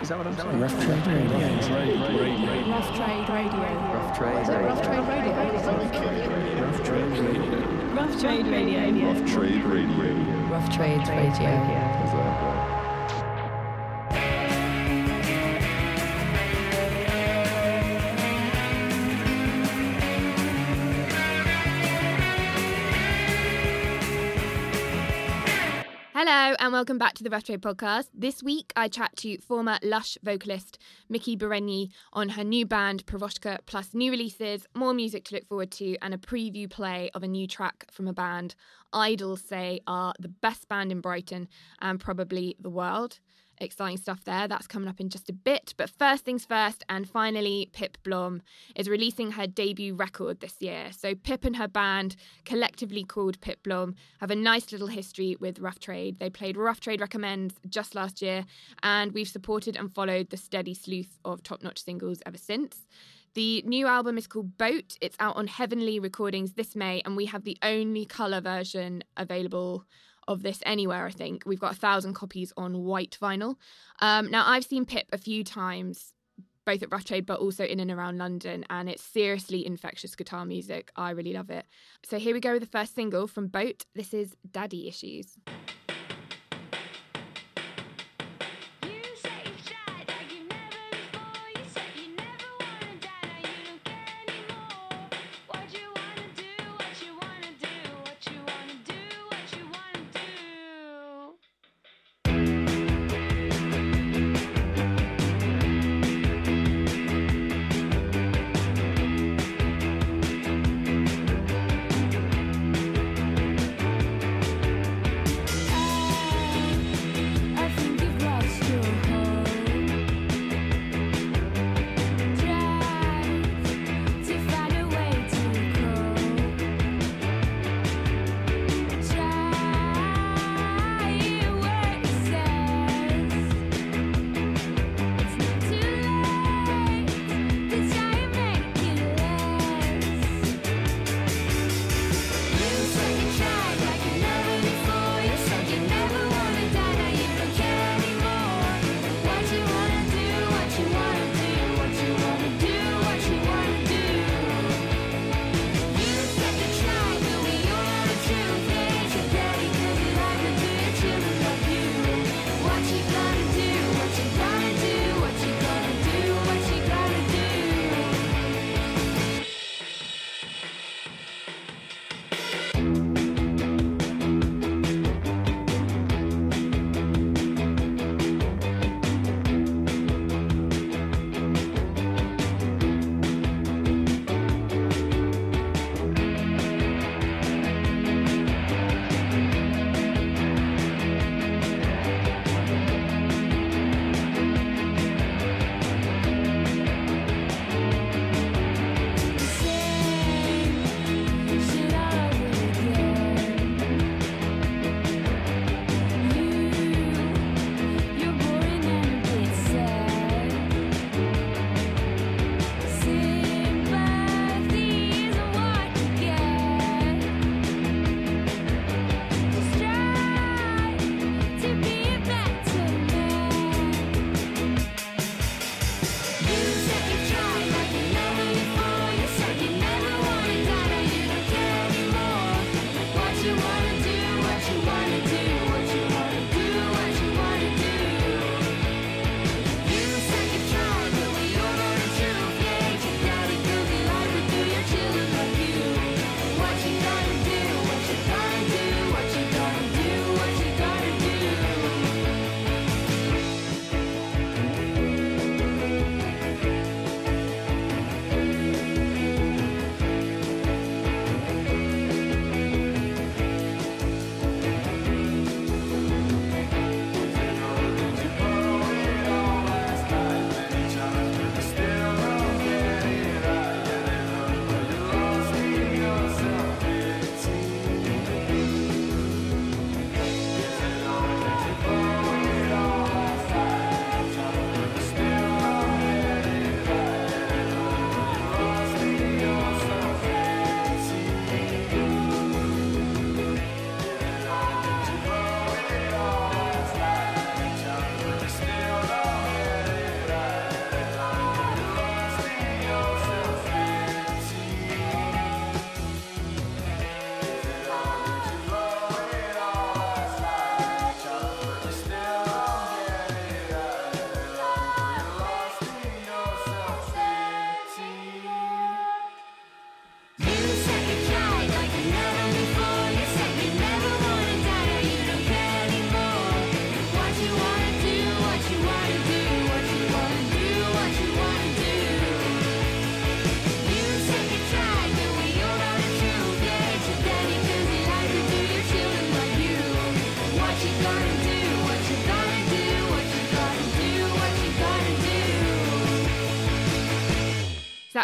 Is 0.00 0.08
that 0.08 0.18
what 0.18 0.26
I'm 0.26 0.36
saying? 0.36 0.60
Rough 0.60 0.72
Trade 0.72 1.06
Radio. 1.06 1.48
Rough 2.68 2.94
Trade 2.94 3.28
Radio. 3.28 3.60
Rough 3.94 4.18
trade. 4.18 4.42
Is 4.42 4.48
it 4.48 4.52
Rough 4.52 4.82
Trade 4.82 5.08
Radio? 5.08 5.32
Rough 5.34 5.92
Trade 5.92 6.30
Radio. 6.30 7.54
Rough 7.94 8.20
Trade 8.20 8.46
Radio. 8.46 9.14
Rough 9.14 9.30
Trade 9.30 9.64
Radio. 9.64 9.94
Rough 10.50 10.68
Trade 10.74 11.08
Radio. 11.08 11.94
Hello 12.10 12.22
and 12.24 12.53
welcome 26.74 26.98
back 26.98 27.14
to 27.14 27.22
the 27.22 27.30
Retro 27.30 27.56
podcast. 27.56 28.08
This 28.12 28.42
week 28.42 28.72
I 28.74 28.88
chat 28.88 29.14
to 29.18 29.38
former 29.38 29.78
Lush 29.80 30.18
vocalist 30.24 30.76
Miki 31.08 31.36
Berenyi 31.36 31.90
on 32.12 32.30
her 32.30 32.42
new 32.42 32.66
band 32.66 33.06
Piroshka, 33.06 33.60
plus 33.64 33.94
new 33.94 34.10
releases, 34.10 34.66
more 34.74 34.92
music 34.92 35.22
to 35.26 35.36
look 35.36 35.46
forward 35.46 35.70
to, 35.70 35.96
and 36.02 36.12
a 36.12 36.18
preview 36.18 36.68
play 36.68 37.12
of 37.14 37.22
a 37.22 37.28
new 37.28 37.46
track 37.46 37.86
from 37.92 38.08
a 38.08 38.12
band 38.12 38.56
IDLES 38.92 39.46
say 39.46 39.82
are 39.86 40.14
the 40.18 40.26
best 40.26 40.68
band 40.68 40.90
in 40.90 41.00
Brighton 41.00 41.46
and 41.80 42.00
probably 42.00 42.56
the 42.58 42.70
world. 42.70 43.20
Exciting 43.58 43.96
stuff 43.96 44.24
there. 44.24 44.48
That's 44.48 44.66
coming 44.66 44.88
up 44.88 45.00
in 45.00 45.08
just 45.08 45.30
a 45.30 45.32
bit. 45.32 45.74
But 45.76 45.90
first 45.90 46.24
things 46.24 46.44
first, 46.44 46.84
and 46.88 47.08
finally, 47.08 47.70
Pip 47.72 47.98
Blom 48.02 48.42
is 48.74 48.88
releasing 48.88 49.32
her 49.32 49.46
debut 49.46 49.94
record 49.94 50.40
this 50.40 50.56
year. 50.60 50.90
So, 50.92 51.14
Pip 51.14 51.44
and 51.44 51.56
her 51.56 51.68
band, 51.68 52.16
collectively 52.44 53.04
called 53.04 53.40
Pip 53.40 53.62
Blom, 53.62 53.94
have 54.20 54.30
a 54.30 54.36
nice 54.36 54.72
little 54.72 54.88
history 54.88 55.36
with 55.38 55.60
Rough 55.60 55.78
Trade. 55.78 56.18
They 56.18 56.30
played 56.30 56.56
Rough 56.56 56.80
Trade 56.80 57.00
Recommends 57.00 57.54
just 57.68 57.94
last 57.94 58.20
year, 58.20 58.44
and 58.82 59.12
we've 59.12 59.28
supported 59.28 59.76
and 59.76 59.94
followed 59.94 60.30
the 60.30 60.36
steady 60.36 60.74
sleuth 60.74 61.18
of 61.24 61.42
top 61.42 61.62
notch 61.62 61.82
singles 61.82 62.22
ever 62.26 62.38
since. 62.38 62.86
The 63.34 63.62
new 63.66 63.88
album 63.88 64.16
is 64.16 64.28
called 64.28 64.56
Boat. 64.58 64.96
It's 65.00 65.16
out 65.18 65.34
on 65.34 65.48
Heavenly 65.48 65.98
Recordings 65.98 66.52
this 66.52 66.76
May, 66.76 67.02
and 67.04 67.16
we 67.16 67.26
have 67.26 67.42
the 67.42 67.58
only 67.62 68.04
colour 68.04 68.40
version 68.40 69.02
available 69.16 69.84
of 70.28 70.42
this 70.42 70.60
anywhere, 70.64 71.06
I 71.06 71.10
think. 71.10 71.44
We've 71.46 71.60
got 71.60 71.72
a 71.72 71.78
thousand 71.78 72.14
copies 72.14 72.52
on 72.56 72.84
white 72.84 73.18
vinyl. 73.20 73.56
Um, 74.00 74.30
now, 74.30 74.44
I've 74.46 74.64
seen 74.64 74.84
Pip 74.84 75.06
a 75.12 75.18
few 75.18 75.44
times, 75.44 76.12
both 76.64 76.82
at 76.82 76.90
Rough 76.90 77.04
Trade, 77.04 77.26
but 77.26 77.40
also 77.40 77.64
in 77.64 77.80
and 77.80 77.90
around 77.90 78.18
London, 78.18 78.64
and 78.70 78.88
it's 78.88 79.02
seriously 79.02 79.66
infectious 79.66 80.14
guitar 80.14 80.44
music. 80.44 80.90
I 80.96 81.10
really 81.10 81.32
love 81.32 81.50
it. 81.50 81.66
So 82.04 82.18
here 82.18 82.34
we 82.34 82.40
go 82.40 82.52
with 82.52 82.62
the 82.62 82.68
first 82.68 82.94
single 82.94 83.26
from 83.26 83.48
Boat. 83.48 83.84
This 83.94 84.14
is 84.14 84.34
Daddy 84.50 84.88
Issues. 84.88 85.36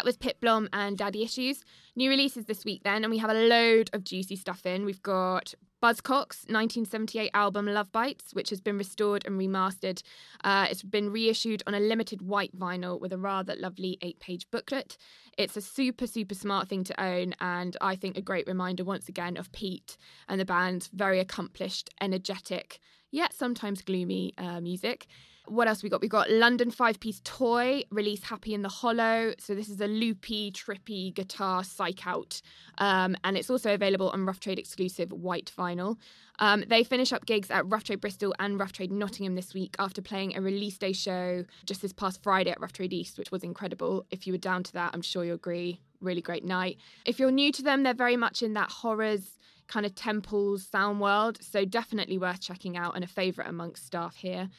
That 0.01 0.05
was 0.07 0.17
Pip 0.17 0.41
Blom 0.41 0.67
and 0.73 0.97
Daddy 0.97 1.21
Issues. 1.21 1.63
New 1.95 2.09
releases 2.09 2.45
this 2.45 2.65
week 2.65 2.81
then, 2.83 3.03
and 3.03 3.11
we 3.11 3.19
have 3.19 3.29
a 3.29 3.35
load 3.35 3.91
of 3.93 4.03
juicy 4.03 4.35
stuff 4.35 4.65
in. 4.65 4.83
We've 4.83 5.03
got 5.03 5.53
Buzzcocks 5.79 6.49
1978 6.49 7.29
album 7.35 7.67
Love 7.67 7.91
Bites, 7.91 8.33
which 8.33 8.49
has 8.49 8.59
been 8.59 8.79
restored 8.79 9.23
and 9.27 9.39
remastered. 9.39 10.01
Uh, 10.43 10.65
it's 10.71 10.81
been 10.81 11.11
reissued 11.11 11.61
on 11.67 11.75
a 11.75 11.79
limited 11.79 12.23
white 12.23 12.57
vinyl 12.57 12.99
with 12.99 13.13
a 13.13 13.17
rather 13.19 13.55
lovely 13.55 13.99
eight 14.01 14.19
page 14.19 14.49
booklet. 14.49 14.97
It's 15.37 15.55
a 15.55 15.61
super, 15.61 16.07
super 16.07 16.33
smart 16.33 16.67
thing 16.67 16.83
to 16.85 16.99
own, 16.99 17.35
and 17.39 17.77
I 17.79 17.95
think 17.95 18.17
a 18.17 18.23
great 18.23 18.47
reminder 18.47 18.83
once 18.83 19.07
again 19.07 19.37
of 19.37 19.51
Pete 19.51 19.97
and 20.27 20.41
the 20.41 20.45
band's 20.45 20.87
very 20.87 21.19
accomplished, 21.19 21.91
energetic, 22.01 22.79
yet 23.11 23.35
sometimes 23.35 23.83
gloomy 23.83 24.33
uh, 24.39 24.61
music. 24.61 25.05
What 25.51 25.67
else 25.67 25.83
we 25.83 25.89
got? 25.89 25.99
We 25.99 26.07
got 26.07 26.31
London 26.31 26.71
Five 26.71 27.01
Piece 27.01 27.19
Toy 27.25 27.83
release 27.91 28.23
Happy 28.23 28.53
in 28.53 28.61
the 28.61 28.69
Hollow. 28.69 29.33
So 29.37 29.53
this 29.53 29.67
is 29.67 29.81
a 29.81 29.85
loopy, 29.85 30.49
trippy 30.53 31.13
guitar 31.13 31.65
psych 31.65 32.07
out, 32.07 32.41
um, 32.77 33.17
and 33.25 33.35
it's 33.35 33.49
also 33.49 33.73
available 33.73 34.09
on 34.11 34.25
Rough 34.25 34.39
Trade 34.39 34.57
exclusive 34.57 35.11
white 35.11 35.51
vinyl. 35.57 35.97
Um, 36.39 36.63
they 36.69 36.85
finish 36.85 37.11
up 37.11 37.25
gigs 37.25 37.51
at 37.51 37.69
Rough 37.69 37.83
Trade 37.83 37.99
Bristol 37.99 38.33
and 38.39 38.61
Rough 38.61 38.71
Trade 38.71 38.93
Nottingham 38.93 39.35
this 39.35 39.53
week 39.53 39.75
after 39.77 40.01
playing 40.01 40.37
a 40.37 40.41
release 40.41 40.77
day 40.77 40.93
show 40.93 41.43
just 41.65 41.81
this 41.81 41.91
past 41.91 42.23
Friday 42.23 42.51
at 42.51 42.61
Rough 42.61 42.71
Trade 42.71 42.93
East, 42.93 43.17
which 43.17 43.29
was 43.29 43.43
incredible. 43.43 44.05
If 44.09 44.25
you 44.25 44.31
were 44.31 44.37
down 44.37 44.63
to 44.63 44.73
that, 44.73 44.91
I'm 44.93 45.01
sure 45.01 45.25
you'll 45.25 45.35
agree. 45.35 45.81
Really 45.99 46.21
great 46.21 46.45
night. 46.45 46.77
If 47.05 47.19
you're 47.19 47.29
new 47.29 47.51
to 47.51 47.61
them, 47.61 47.83
they're 47.83 47.93
very 47.93 48.15
much 48.15 48.41
in 48.41 48.53
that 48.53 48.71
horrors 48.71 49.37
kind 49.67 49.85
of 49.85 49.95
temples 49.95 50.65
sound 50.65 50.99
world, 50.99 51.37
so 51.41 51.65
definitely 51.65 52.17
worth 52.17 52.41
checking 52.41 52.77
out 52.77 52.93
and 52.93 53.03
a 53.03 53.07
favourite 53.07 53.49
amongst 53.49 53.85
staff 53.85 54.15
here. 54.15 54.49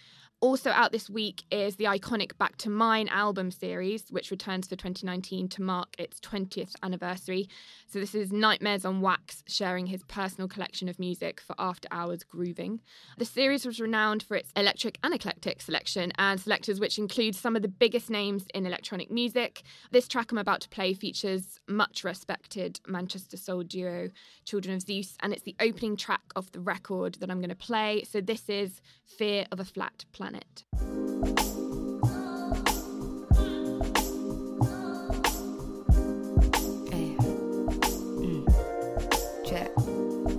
Also 0.42 0.70
out 0.70 0.90
this 0.90 1.08
week 1.08 1.44
is 1.52 1.76
the 1.76 1.84
iconic 1.84 2.36
Back 2.36 2.56
to 2.56 2.68
Mine 2.68 3.06
album 3.06 3.52
series, 3.52 4.10
which 4.10 4.32
returns 4.32 4.66
for 4.66 4.74
2019 4.74 5.46
to 5.50 5.62
mark 5.62 5.94
its 6.00 6.18
20th 6.18 6.74
anniversary. 6.82 7.48
So 7.86 8.00
this 8.00 8.12
is 8.12 8.32
Nightmares 8.32 8.84
on 8.84 9.00
Wax 9.00 9.44
sharing 9.46 9.86
his 9.86 10.02
personal 10.08 10.48
collection 10.48 10.88
of 10.88 10.98
music 10.98 11.40
for 11.40 11.54
after 11.60 11.86
hours 11.92 12.24
grooving. 12.24 12.80
The 13.18 13.24
series 13.24 13.64
was 13.64 13.78
renowned 13.78 14.24
for 14.24 14.36
its 14.36 14.50
electric 14.56 14.98
and 15.04 15.14
eclectic 15.14 15.62
selection 15.62 16.10
and 16.18 16.40
selectors 16.40 16.80
which 16.80 16.98
include 16.98 17.36
some 17.36 17.54
of 17.54 17.62
the 17.62 17.68
biggest 17.68 18.10
names 18.10 18.44
in 18.52 18.66
electronic 18.66 19.12
music. 19.12 19.62
This 19.92 20.08
track 20.08 20.32
I'm 20.32 20.38
about 20.38 20.62
to 20.62 20.68
play 20.70 20.92
features 20.92 21.60
much 21.68 22.02
respected 22.02 22.80
Manchester 22.88 23.36
soul 23.36 23.62
duo 23.62 24.08
Children 24.44 24.74
of 24.74 24.82
Zeus 24.82 25.16
and 25.20 25.32
it's 25.32 25.44
the 25.44 25.54
opening 25.60 25.96
track 25.96 26.22
of 26.34 26.50
the 26.50 26.58
record 26.58 27.14
that 27.20 27.30
I'm 27.30 27.38
going 27.38 27.50
to 27.50 27.54
play. 27.54 28.02
So 28.10 28.20
this 28.20 28.48
is 28.48 28.80
Fear 29.06 29.46
of 29.52 29.60
a 29.60 29.64
Flat 29.64 30.04
Planet. 30.10 30.31
Ay. 30.34 30.40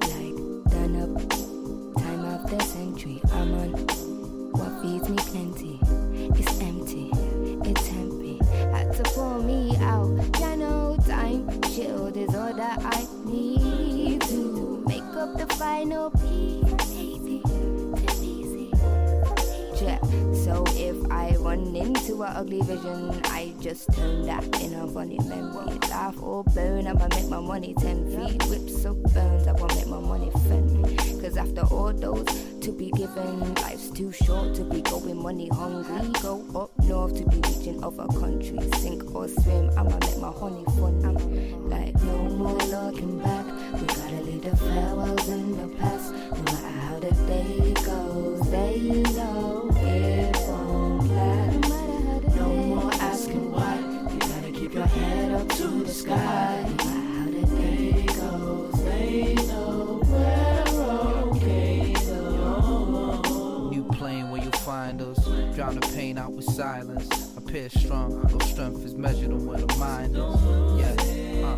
Like, 0.01 0.35
done 0.71 0.95
up. 1.01 1.13
Time 2.01 2.25
of 2.25 2.49
the 2.49 2.59
century. 2.63 3.21
I'm 3.33 3.53
on. 3.53 3.71
What 4.53 4.81
feeds 4.81 5.09
me 5.09 5.17
plenty. 5.17 5.79
It's 6.39 6.59
empty. 6.59 7.11
It's 7.69 7.89
empty. 7.89 8.39
Had 8.71 8.93
to 8.95 9.03
pull 9.11 9.43
me 9.43 9.75
out. 9.77 10.09
Yeah, 10.39 10.55
no 10.55 10.97
time. 11.07 11.61
Shield 11.71 12.17
is 12.17 12.33
all 12.35 12.53
that 12.53 12.79
I 12.83 13.05
need 13.25 14.21
to 14.21 14.83
make 14.87 15.03
up 15.15 15.37
the 15.37 15.47
final 15.55 16.09
piece. 16.09 16.72
Run 21.53 21.75
into 21.75 22.23
an 22.23 22.35
ugly 22.35 22.61
vision, 22.63 23.21
I 23.25 23.53
just 23.59 23.93
turn 23.93 24.25
that 24.25 24.43
in 24.59 24.73
a 24.73 24.87
funny 24.87 25.19
memory. 25.19 25.77
Laugh 25.87 26.19
or 26.19 26.43
burn, 26.45 26.87
I'ma 26.87 27.07
make 27.09 27.27
my 27.27 27.39
money 27.39 27.75
ten 27.75 28.09
feet. 28.09 28.43
Whips 28.49 28.83
or 28.87 28.95
burns, 28.95 29.45
I 29.45 29.51
will 29.51 29.67
make 29.67 29.85
my 29.85 29.99
money 29.99 30.31
fend. 30.49 30.97
Cause 31.21 31.37
after 31.37 31.61
all 31.61 31.93
those 31.93 32.25
to 32.61 32.71
be 32.71 32.89
given, 32.97 33.53
life's 33.53 33.91
too 33.91 34.11
short 34.11 34.55
to 34.55 34.63
be 34.63 34.81
going 34.81 35.21
money 35.21 35.47
hungry. 35.49 36.09
Go 36.23 36.43
up 36.55 36.71
north 36.85 37.15
to 37.17 37.25
be 37.27 37.35
reaching 37.47 37.83
other 37.83 38.07
countries. 38.07 38.75
Sink 38.81 39.13
or 39.13 39.27
swim, 39.27 39.69
I'ma 39.77 39.95
make 39.99 40.17
my 40.17 40.31
honey 40.31 40.65
fun. 40.65 41.05
I'm 41.05 41.69
like 41.69 41.93
no 42.01 42.17
more 42.29 42.57
looking 42.57 43.19
back. 43.19 43.45
We 43.79 43.85
gotta 43.85 44.21
leave 44.23 44.41
the 44.41 44.57
farewells 44.57 45.29
in 45.29 45.51
the 45.51 45.67
past. 45.77 46.13
No 46.13 46.41
matter 46.51 46.79
how 46.79 46.99
the 46.99 47.11
day 47.27 47.73
goes, 47.85 48.49
they 48.49 48.79
know 49.13 49.69
it 49.75 50.22
the 55.83 55.93
sky. 55.93 56.65
No 56.65 56.85
matter 56.85 56.89
how 57.13 57.25
the 57.25 57.43
day 57.57 58.05
goes, 58.05 58.83
they 58.85 59.35
know 59.35 60.01
we're 60.05 61.23
okay. 61.31 61.93
New 63.69 63.83
plane 63.91 64.31
where 64.31 64.43
you 64.43 64.51
find 64.51 65.01
us. 65.01 65.25
Drown 65.55 65.75
the 65.79 65.87
pain 65.93 66.17
out 66.17 66.33
with 66.33 66.45
silence. 66.45 67.29
Strong, 67.69 68.27
strength 68.41 68.83
is 68.83 68.95
measured 68.95 69.31
on 69.31 69.45
where 69.45 69.59
the 69.59 69.75
mind 69.77 70.15
is. 70.15 70.23
Yeah, 70.79 70.95
uh, 71.45 71.57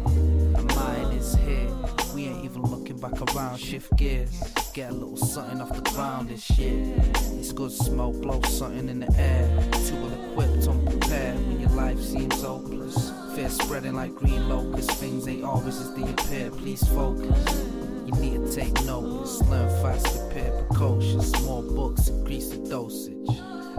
the 0.59 0.73
mind 0.75 1.13
is 1.17 1.35
here. 1.35 1.69
We 2.13 2.25
ain't 2.25 2.43
even 2.43 2.63
looking 2.63 3.00
back 3.00 3.13
around, 3.33 3.59
shift 3.59 3.95
gears. 3.95 4.38
Get 4.73 4.89
a 4.91 4.93
little 4.93 5.15
something 5.15 5.61
off 5.61 5.73
the 5.73 5.89
ground 5.91 6.31
and 6.31 6.39
shit. 6.41 7.00
It's 7.39 7.53
good 7.53 7.71
smoke, 7.71 8.21
blow 8.21 8.41
something 8.41 8.89
in 8.89 9.00
the 9.00 9.13
air. 9.17 9.47
Too 9.88 9.95
well 9.95 10.11
equipped, 10.31 10.67
unprepared 10.67 11.38
when 11.47 11.61
your 11.61 11.69
life 11.69 12.01
seems 12.01 12.41
hopeless. 12.41 13.13
Fear 13.35 13.49
spreading 13.49 13.95
like 13.95 14.15
green 14.15 14.47
locusts, 14.47 14.93
things 14.95 15.27
ain't 15.27 15.43
always 15.43 15.81
as 15.81 15.93
they 15.93 16.03
appear. 16.03 16.49
Please 16.51 16.87
focus. 16.87 17.65
You 18.05 18.13
need 18.13 18.45
to 18.45 18.49
take 18.49 18.73
notice, 18.85 19.41
learn 19.49 19.67
fast, 19.81 20.05
prepare 20.29 20.63
precocious. 20.63 21.37
More 21.41 21.61
books, 21.61 22.07
increase 22.07 22.47
the 22.47 22.59
dosage. 22.69 23.27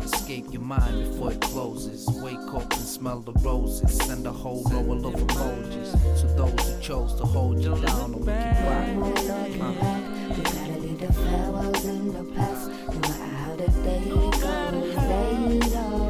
Escape 0.02 0.52
your 0.52 0.60
mind 0.60 1.10
before 1.10 1.32
it 1.32 1.40
closes. 1.40 2.06
Wake 2.22 2.36
up 2.54 2.70
and 2.70 2.82
smell 2.82 3.20
the 3.20 3.32
roses. 3.40 3.96
Send 3.96 4.26
a 4.26 4.30
whole 4.30 4.62
row 4.64 4.92
of 4.92 5.14
emojis 5.14 6.20
to 6.20 6.26
those 6.36 6.68
who 6.68 6.80
chose 6.82 7.14
to 7.14 7.24
hold 7.24 7.58
you 7.58 7.74
down 7.80 8.12
or 8.12 8.20
make 8.20 8.26
you 8.26 8.52
back. 8.60 8.94
We 10.36 10.42
gotta 10.42 10.80
leave 10.80 11.00
the 11.00 11.12
farewells 11.14 11.84
in 11.86 12.12
the 12.12 12.24
past. 12.34 12.68
No 12.68 12.98
matter 13.00 13.24
how 13.24 13.56
the 13.56 13.68
day 13.68 14.04
goes, 14.10 14.94
they 15.08 16.05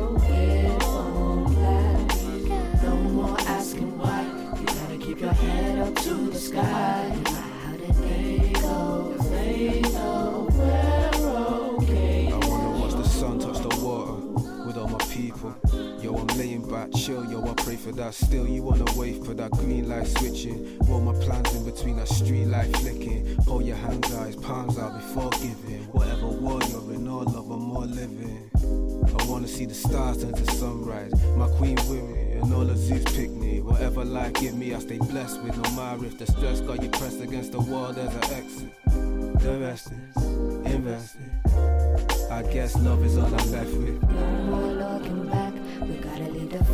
chill, 17.07 17.25
yo, 17.31 17.41
I 17.49 17.55
pray 17.55 17.77
for 17.77 17.93
that. 17.93 18.15
Still, 18.15 18.49
you 18.49 18.63
wanna 18.65 18.85
wait 18.97 19.25
for 19.25 19.33
that 19.35 19.53
green 19.53 19.89
light 19.89 20.09
switching. 20.09 20.77
Roll 20.89 21.01
my 21.01 21.13
plans 21.25 21.55
in 21.55 21.65
between 21.65 21.97
that 21.99 22.09
street 22.09 22.47
light 22.47 22.77
flicking. 22.79 23.37
Hold 23.45 23.65
your 23.65 23.77
hands, 23.77 24.13
eyes, 24.15 24.35
palms 24.35 24.77
out 24.77 24.95
before 24.95 25.31
giving. 25.31 25.85
Whatever 25.93 26.27
war 26.27 26.59
you're 26.69 26.95
in, 26.95 27.07
all 27.07 27.23
love 27.23 27.49
and 27.49 27.63
more 27.63 27.87
living. 27.87 28.51
I 29.21 29.25
wanna 29.27 29.47
see 29.47 29.67
the 29.67 29.75
stars 29.75 30.23
turn 30.23 30.33
to 30.33 30.47
sunrise. 30.55 31.13
My 31.37 31.47
queen 31.59 31.77
me, 31.89 32.41
and 32.41 32.53
all 32.53 32.65
the 32.65 32.77
Zeus 32.77 33.05
pick 33.15 33.31
me. 33.31 33.61
Whatever 33.61 34.05
life 34.05 34.33
give 34.35 34.55
me, 34.55 34.75
I 34.75 34.81
stay 34.81 34.99
blessed 34.99 35.41
with. 35.43 35.57
No 35.57 35.71
matter 35.77 36.07
if 36.07 36.19
the 36.19 36.27
stress 36.27 36.61
got 36.61 36.83
you 36.83 36.89
pressed 36.89 37.21
against 37.21 37.53
the 37.53 37.61
wall, 37.61 37.93
there's 37.93 38.15
an 38.15 38.25
exit. 38.35 38.73
The 39.43 39.59
rest 39.61 39.93
is 39.93 40.73
invested. 40.75 41.31
I 42.33 42.43
guess 42.53 42.77
love 42.79 43.05
is 43.05 43.17
all 43.17 43.27
I'm 43.27 43.53
left 43.53 43.73
with. 43.75 44.03
No 44.11 44.27
more 44.51 44.73
looking 44.73 45.29
back. 45.29 45.46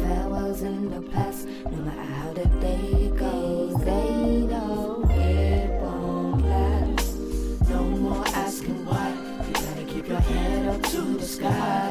Farewells 0.01 0.63
in 0.63 0.91
the 0.91 1.03
past. 1.11 1.47
No 1.65 1.79
matter 1.87 2.03
how 2.03 2.33
the 2.33 2.47
day 2.61 3.11
goes, 3.17 3.75
they 3.85 4.47
know 4.53 5.05
it 5.11 5.71
won't 5.81 6.45
last. 6.47 7.17
No 7.69 7.83
more 7.83 8.25
asking 8.29 8.85
why. 8.87 9.09
You 9.47 9.53
gotta 9.53 9.85
keep 9.87 10.09
your 10.09 10.21
head 10.21 10.69
up 10.69 10.83
to 10.91 11.01
the 11.19 11.25
sky. 11.25 11.82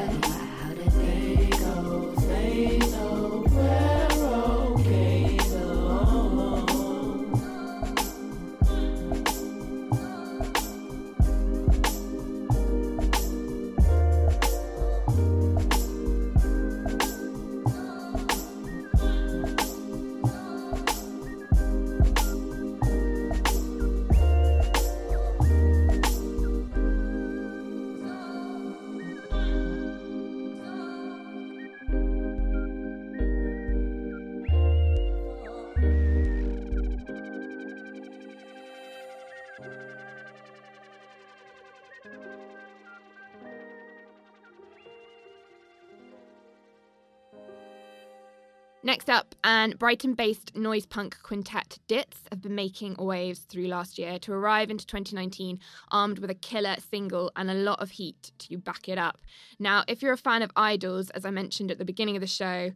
Next 48.92 49.08
up, 49.08 49.34
and 49.42 49.78
Brighton 49.78 50.12
based 50.12 50.54
noise 50.54 50.84
punk 50.84 51.16
quintet 51.22 51.78
Ditz 51.88 52.24
have 52.30 52.42
been 52.42 52.54
making 52.54 52.96
waves 52.98 53.38
through 53.38 53.68
last 53.68 53.98
year 53.98 54.18
to 54.18 54.34
arrive 54.34 54.70
into 54.70 54.86
2019 54.86 55.58
armed 55.90 56.18
with 56.18 56.28
a 56.28 56.34
killer 56.34 56.76
single 56.90 57.32
and 57.34 57.50
a 57.50 57.54
lot 57.54 57.80
of 57.80 57.92
heat 57.92 58.32
to 58.40 58.58
back 58.58 58.90
it 58.90 58.98
up. 58.98 59.22
Now, 59.58 59.82
if 59.88 60.02
you're 60.02 60.12
a 60.12 60.18
fan 60.18 60.42
of 60.42 60.52
IDLES, 60.56 61.10
as 61.14 61.24
I 61.24 61.30
mentioned 61.30 61.70
at 61.70 61.78
the 61.78 61.86
beginning 61.86 62.16
of 62.16 62.20
the 62.20 62.26
show, 62.26 62.72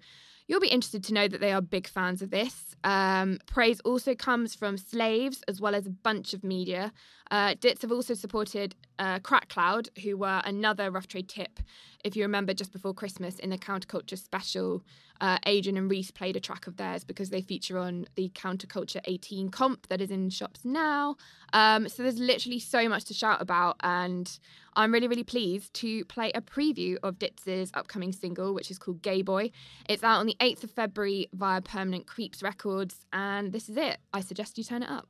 You'll 0.49 0.61
be 0.61 0.69
interested 0.69 1.03
to 1.05 1.13
know 1.13 1.27
that 1.27 1.41
they 1.41 1.53
are 1.53 1.61
big 1.61 1.89
fans 1.89 2.23
of 2.23 2.31
this. 2.31 2.77
Um, 2.85 3.41
praise 3.47 3.81
also 3.81 4.15
comes 4.15 4.55
from 4.55 4.79
Slaves 4.79 5.43
as 5.49 5.61
well 5.61 5.75
as 5.75 5.87
a 5.87 5.91
bunch 5.91 6.35
of 6.35 6.45
media. 6.45 6.93
Uh, 7.31 7.55
Ditz 7.61 7.83
have 7.83 7.93
also 7.93 8.15
supported 8.15 8.75
uh, 8.99 9.19
Crack 9.19 9.49
Cloud, 9.49 9.89
who 10.03 10.17
were 10.17 10.41
another 10.45 10.91
rough 10.91 11.09
trade 11.09 11.29
tip. 11.29 11.61
If 12.05 12.15
you 12.15 12.23
remember, 12.23 12.55
just 12.55 12.73
before 12.73 12.95
Christmas 12.95 13.39
in 13.39 13.51
the 13.51 13.59
Counterculture 13.59 14.17
special, 14.17 14.85
uh, 15.21 15.39
Adrian 15.45 15.77
and 15.77 15.91
Reese 15.91 16.11
played 16.11 16.37
a 16.37 16.41
track 16.41 16.67
of 16.67 16.77
theirs 16.77 17.03
because 17.03 17.31
they 17.31 17.41
feature 17.41 17.79
on 17.79 18.07
the 18.15 18.29
Counterculture 18.29 19.01
18 19.05 19.49
comp 19.49 19.89
that 19.89 20.01
is 20.01 20.11
in 20.11 20.31
shops 20.31 20.61
now. 20.65 21.17
Um, 21.53 21.89
so 21.89 22.03
there's 22.03 22.19
literally 22.19 22.61
so 22.61 22.89
much 22.89 23.05
to 23.07 23.15
shout 23.15 23.43
about, 23.43 23.77
and 23.81 24.39
I'm 24.75 24.93
really, 24.93 25.09
really 25.09 25.25
pleased 25.25 25.75
to 25.75 26.05
play 26.05 26.31
a 26.35 26.41
preview 26.41 26.97
of 27.03 27.19
Ditz's 27.19 27.73
upcoming 27.75 28.13
single, 28.13 28.55
which 28.55 28.71
is 28.71 28.79
called 28.79 29.03
Gay 29.03 29.23
Boy. 29.23 29.51
It's 29.89 30.05
out 30.05 30.21
on 30.21 30.27
the 30.27 30.37
8th 30.41 30.65
of 30.65 30.71
February 30.71 31.29
via 31.33 31.61
Permanent 31.61 32.07
Creeps 32.07 32.43
Records, 32.43 33.05
and 33.13 33.53
this 33.53 33.69
is 33.69 33.77
it. 33.77 33.99
I 34.13 34.21
suggest 34.21 34.59
you 34.59 34.65
turn 34.65 34.85
it 34.85 34.91
up. 34.91 35.09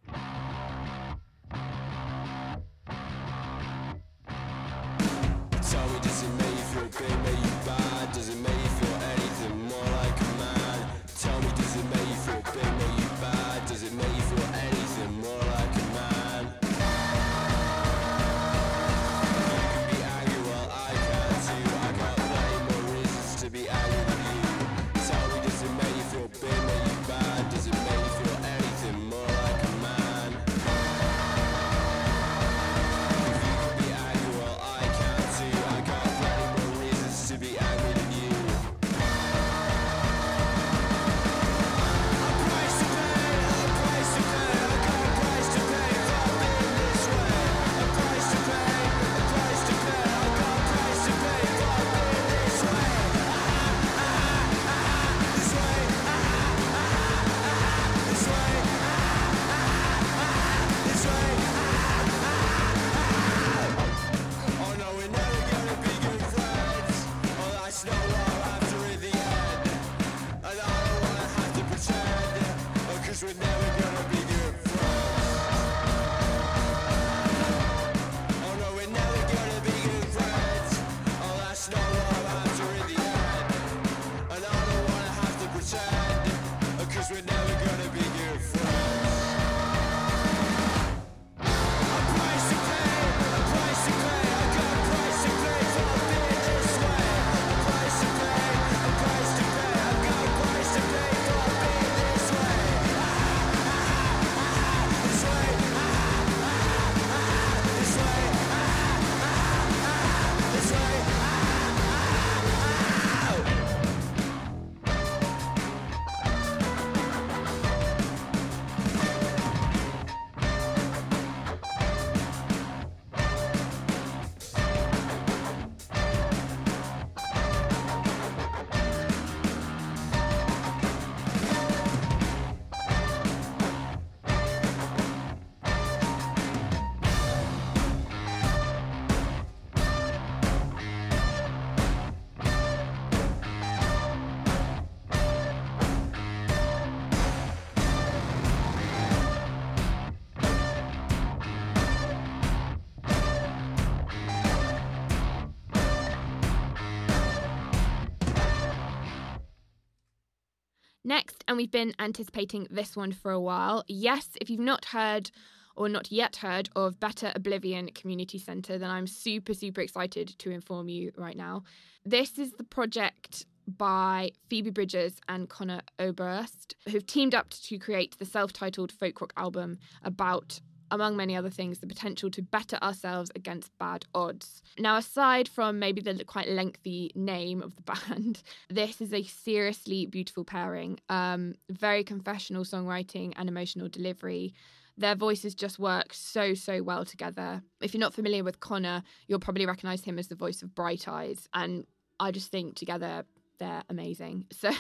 And 161.57 161.63
we've 161.63 161.71
been 161.71 161.95
anticipating 161.99 162.67
this 162.71 162.95
one 162.95 163.13
for 163.13 163.31
a 163.31 163.41
while. 163.41 163.83
Yes, 163.89 164.29
if 164.43 164.51
you've 164.51 164.61
not 164.61 164.85
heard 164.85 165.31
or 165.75 165.89
not 165.89 166.13
yet 166.13 166.37
heard 166.37 166.69
of 166.77 167.01
Better 167.01 167.33
Oblivion 167.35 167.89
Community 167.95 168.39
Centre, 168.39 168.77
then 168.77 168.91
I'm 168.91 169.07
super, 169.07 169.55
super 169.55 169.81
excited 169.81 170.35
to 170.41 170.51
inform 170.51 170.91
you 170.91 171.13
right 171.17 171.35
now. 171.35 171.63
This 172.05 172.39
is 172.39 172.53
the 172.53 172.63
project 172.63 173.47
by 173.67 174.33
Phoebe 174.51 174.69
Bridgers 174.69 175.19
and 175.31 175.49
Conor 175.49 175.81
Oberst, 175.99 176.75
who've 176.91 177.07
teamed 177.07 177.35
up 177.35 177.49
to 177.49 177.79
create 177.79 178.19
the 178.19 178.27
self 178.27 178.53
titled 178.53 178.93
folk 178.93 179.23
rock 179.23 179.33
album 179.39 179.79
about 180.05 180.61
among 180.91 181.17
many 181.17 181.37
other 181.37 181.51
things, 181.51 181.79
the 181.79 181.87
potential 181.87 182.31
to 182.31 182.43
better 182.43 182.77
ourselves 182.83 183.31
against 183.35 183.77
bad 183.79 184.05
odds. 184.15 184.63
Now, 184.79 184.97
aside 184.97 185.49
from 185.49 185.79
maybe 185.79 186.01
the 186.01 186.25
quite 186.25 186.49
lengthy 186.49 187.13
name 187.15 187.63
of 187.63 187.75
the 187.77 187.83
band, 188.09 188.43
this 188.69 189.01
is 189.01 189.13
a 189.13 189.23
seriously 189.23 190.07
beautiful 190.07 190.45
pairing. 190.45 191.01
Um, 191.09 191.55
very 191.71 192.05
confessional 192.05 192.65
songwriting 192.65 193.33
and 193.37 193.49
emotional 193.49 193.89
delivery. 193.89 194.55
Their 194.99 195.15
voices 195.15 195.55
just 195.55 195.79
work 195.79 196.15
so, 196.15 196.55
so 196.55 196.83
well 196.83 197.05
together. 197.05 197.63
If 197.83 197.93
you're 197.93 198.01
not 198.01 198.15
familiar 198.15 198.43
with 198.43 198.61
Conor, 198.61 199.03
you'll 199.27 199.41
probably 199.41 199.67
recognize 199.67 200.05
him 200.05 200.19
as 200.19 200.29
the 200.29 200.35
voice 200.35 200.63
of 200.63 200.75
Bright 200.75 201.07
Eyes. 201.07 201.49
And 201.53 201.87
I 202.19 202.31
just 202.31 202.51
think 202.51 202.77
together 202.77 203.25
they're 203.59 203.85
amazing. 203.89 204.47
So, 204.53 204.71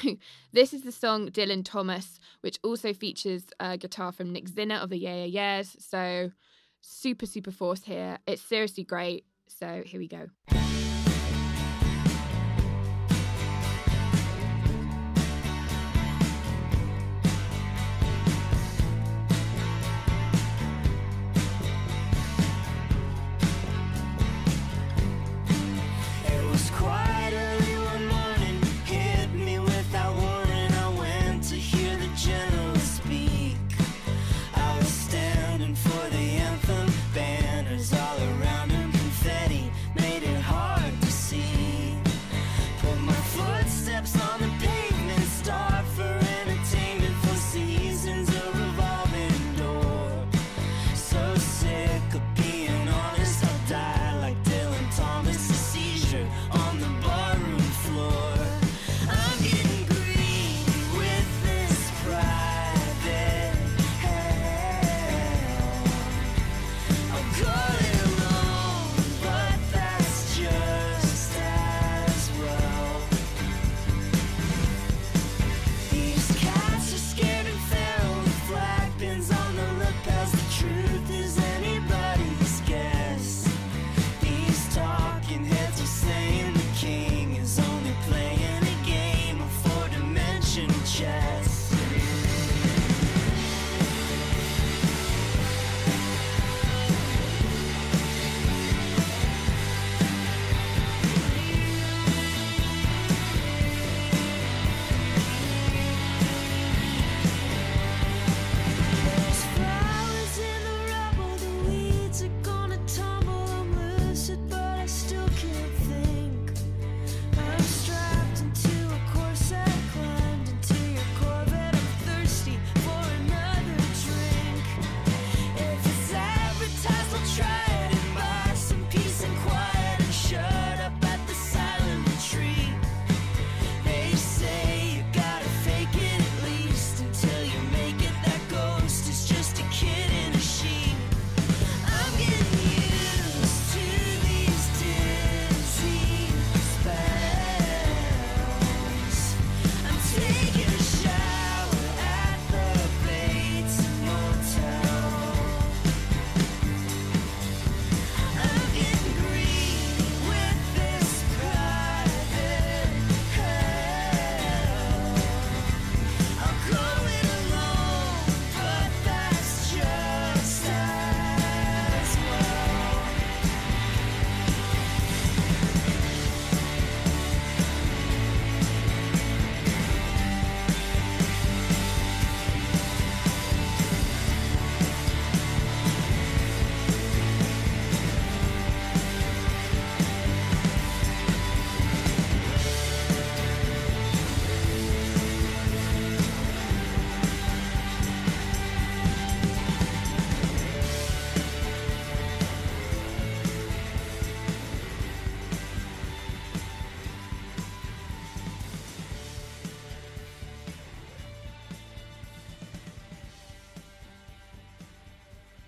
this 0.53 0.73
is 0.73 0.83
the 0.83 0.93
song 0.93 1.29
Dylan 1.29 1.65
Thomas, 1.65 2.19
which 2.41 2.59
also 2.63 2.93
features 2.93 3.45
a 3.61 3.77
guitar 3.77 4.11
from 4.11 4.33
Nick 4.33 4.49
Zinner 4.49 4.83
of 4.83 4.91
the 4.91 4.99
Yeah 4.99 5.25
Yeah 5.25 5.59
Yeahs. 5.59 5.77
So, 5.79 6.33
super, 6.81 7.27
super 7.27 7.51
force 7.51 7.85
here. 7.85 8.19
It's 8.27 8.43
seriously 8.43 8.85
great. 8.85 9.27
So, 9.49 9.83
here 9.85 10.01
we 10.01 10.09
go. 10.09 10.29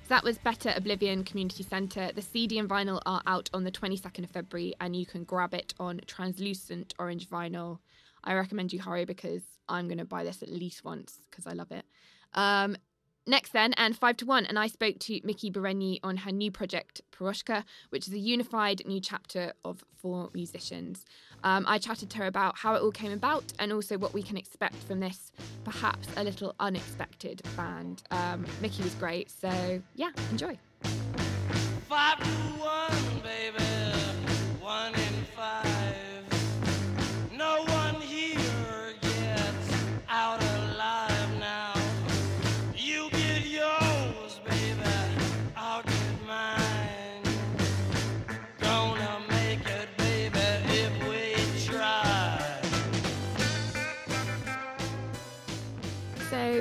So 0.09 0.15
that 0.15 0.25
was 0.25 0.39
Better 0.39 0.73
Oblivion 0.75 1.23
Community 1.23 1.63
Centre. 1.63 2.11
The 2.15 2.23
CD 2.23 2.59
and 2.59 2.67
vinyl 2.67 3.03
are 3.05 3.21
out 3.27 3.51
on 3.53 3.65
the 3.65 3.71
22nd 3.71 4.25
of 4.25 4.31
February 4.31 4.75
and 4.81 4.97
you 4.97 5.05
can 5.05 5.23
grab 5.23 5.53
it 5.53 5.75
on 5.79 6.01
translucent 6.07 6.95
orange 6.99 7.29
vinyl. 7.29 7.81
I 8.25 8.33
recommend 8.33 8.73
you 8.73 8.81
hurry 8.81 9.05
because 9.05 9.43
I'm 9.69 9.87
going 9.87 9.99
to 9.99 10.07
buy 10.07 10.25
this 10.25 10.43
at 10.43 10.49
least 10.49 10.83
once 10.83 11.21
because 11.31 11.47
I 11.47 11.53
love 11.53 11.71
it. 11.73 11.85
Um, 12.33 12.79
next, 13.29 13.53
then, 13.53 13.73
and 13.75 13.97
five 13.97 14.17
to 14.19 14.27
one, 14.27 14.47
and 14.47 14.59
I 14.59 14.67
spoke 14.67 14.99
to 15.01 15.21
Miki 15.25 15.51
Berenyi 15.51 16.01
on 16.03 16.19
her 16.19 16.33
new 16.33 16.51
project, 16.51 17.03
Piroshka, 17.13 17.65
which 17.91 18.09
is 18.09 18.15
a 18.15 18.19
unified 18.19 18.83
new 18.87 19.01
chapter 19.01 19.53
of 19.65 19.85
four 19.97 20.31
musicians. 20.35 21.05
Um, 21.45 21.65
I 21.69 21.79
chatted 21.79 22.11
to 22.11 22.19
her 22.19 22.27
about 22.27 22.59
how 22.59 22.75
it 22.75 22.83
all 22.83 22.91
came 22.91 23.13
about 23.13 23.53
and 23.59 23.73
also 23.73 23.99
what 23.99 24.15
we 24.15 24.23
can 24.23 24.37
expect 24.37 24.77
from 24.77 25.01
this 25.01 25.33
perhaps 25.65 26.09
a 26.17 26.25
little 26.25 26.55
unexpected 26.59 27.43
band. 27.57 28.03
Um, 28.11 28.47
Mickey 28.61 28.83
was 28.83 28.95
great, 28.95 29.31
so 29.31 29.83
yeah, 29.95 30.11
enjoy. 30.31 30.59
Five 31.89 32.19
to. 32.19 32.29
One 32.59 33.18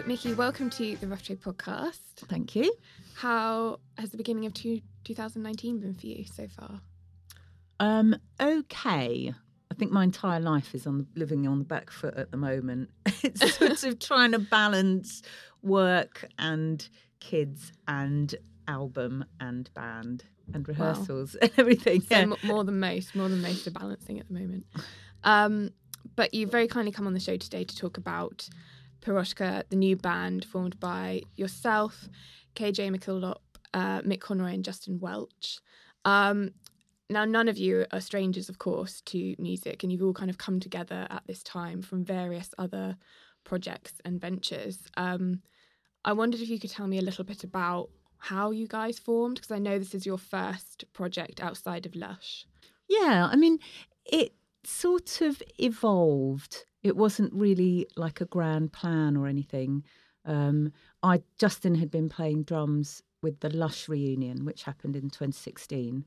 Miki, 0.08 0.34
welcome 0.34 0.70
to 0.70 0.96
the 0.96 1.08
Rough 1.08 1.22
Trade 1.22 1.42
podcast. 1.42 2.00
Thank 2.30 2.56
you. 2.56 2.74
How 3.16 3.82
has 3.98 4.10
the 4.10 4.16
beginning 4.16 4.46
of 4.46 4.54
two, 4.54 4.80
2019 5.04 5.80
been 5.82 5.96
for 5.96 6.08
you 6.08 6.24
so 6.24 6.48
far? 6.48 6.80
Um, 7.82 8.16
okay. 8.40 9.34
I 9.70 9.74
think 9.76 9.92
my 9.92 10.06
entire 10.06 10.40
life 10.40 10.74
is 10.74 10.88
on 10.88 11.08
living 11.16 11.46
on 11.46 11.60
the 11.60 11.66
back 11.66 11.92
foot 11.92 12.16
at 12.16 12.32
the 12.32 12.38
moment. 12.38 12.90
It's 13.22 13.56
sort 13.58 13.84
of 13.84 14.00
trying 14.00 14.32
to 14.32 14.40
balance 14.40 15.24
work 15.62 16.26
and 16.40 16.88
kids 17.20 17.74
and 17.86 18.34
album 18.66 19.26
and 19.42 19.70
band 19.74 20.24
and 20.54 20.66
rehearsals 20.70 21.36
and 21.36 21.52
everything. 21.58 22.00
So 22.00 22.16
Yeah. 22.16 22.34
more 22.44 22.64
than 22.64 22.80
most, 22.80 23.14
more 23.14 23.28
than 23.28 23.42
most 23.42 23.68
are 23.68 23.72
balancing 23.72 24.22
at 24.22 24.28
the 24.30 24.34
moment. 24.36 24.66
Um, 25.26 25.72
but 26.16 26.34
you 26.34 26.48
very 26.48 26.70
kindly 26.70 26.94
come 26.94 27.08
on 27.08 27.14
the 27.14 27.20
show 27.20 27.36
today 27.36 27.66
to 27.66 27.76
talk 27.76 27.98
about 27.98 28.48
Piroshka, 29.02 29.64
the 29.70 29.76
new 29.76 29.96
band 29.96 30.46
formed 30.46 30.80
by 30.80 31.22
yourself, 31.36 32.10
KJ 32.56 32.96
McKillop, 32.96 33.38
uh, 33.74 34.02
Mick 34.02 34.20
Conroy, 34.20 34.54
and 34.54 34.66
Justin 34.66 35.00
Welch. 35.00 35.60
Um, 36.06 36.52
now, 37.10 37.24
none 37.24 37.48
of 37.48 37.58
you 37.58 37.86
are 37.92 38.02
strangers, 38.02 38.50
of 38.50 38.60
course, 38.60 39.02
to 39.02 39.36
music, 39.40 39.84
and 39.84 39.92
you've 39.92 40.04
all 40.04 40.14
kind 40.14 40.30
of 40.30 40.38
come 40.38 40.60
together 40.60 41.08
at 41.10 41.24
this 41.26 41.42
time 41.42 41.82
from 41.82 42.04
various 42.04 42.54
other 42.58 42.98
projects 43.44 43.94
and 44.04 44.20
ventures. 44.20 44.80
Um, 44.98 45.42
I 46.04 46.14
wondered 46.14 46.42
if 46.42 46.50
you 46.50 46.60
could 46.60 46.72
tell 46.72 46.88
me 46.88 46.98
a 46.98 47.04
little 47.04 47.24
bit 47.24 47.44
about 47.44 47.90
how 48.18 48.52
you 48.52 48.68
guys 48.68 49.00
formed, 49.00 49.36
because 49.36 49.52
I 49.52 49.60
know 49.60 49.80
this 49.80 49.96
is 49.96 50.06
your 50.06 50.18
first 50.18 50.86
project 50.92 51.42
outside 51.42 51.86
of 51.86 51.96
Lush. 51.96 52.46
Yeah, 52.90 53.30
I 53.32 53.36
mean, 53.36 53.60
it 54.06 54.34
sort 54.64 55.22
of 55.22 55.42
evolved. 55.60 56.66
It 56.88 56.96
wasn't 56.96 57.34
really 57.34 57.88
like 57.96 58.22
a 58.22 58.26
grand 58.26 58.74
plan 58.74 59.18
or 59.18 59.28
anything. 59.28 59.84
Um, 60.26 60.72
I 61.04 61.22
Justin 61.38 61.76
had 61.76 61.92
been 61.92 62.10
playing 62.10 62.44
drums 62.44 63.04
with 63.22 63.40
the 63.40 63.50
Lush 63.50 63.88
reunion, 63.88 64.46
which 64.46 64.64
happened 64.64 64.96
in 64.96 65.10
2016, 65.10 66.06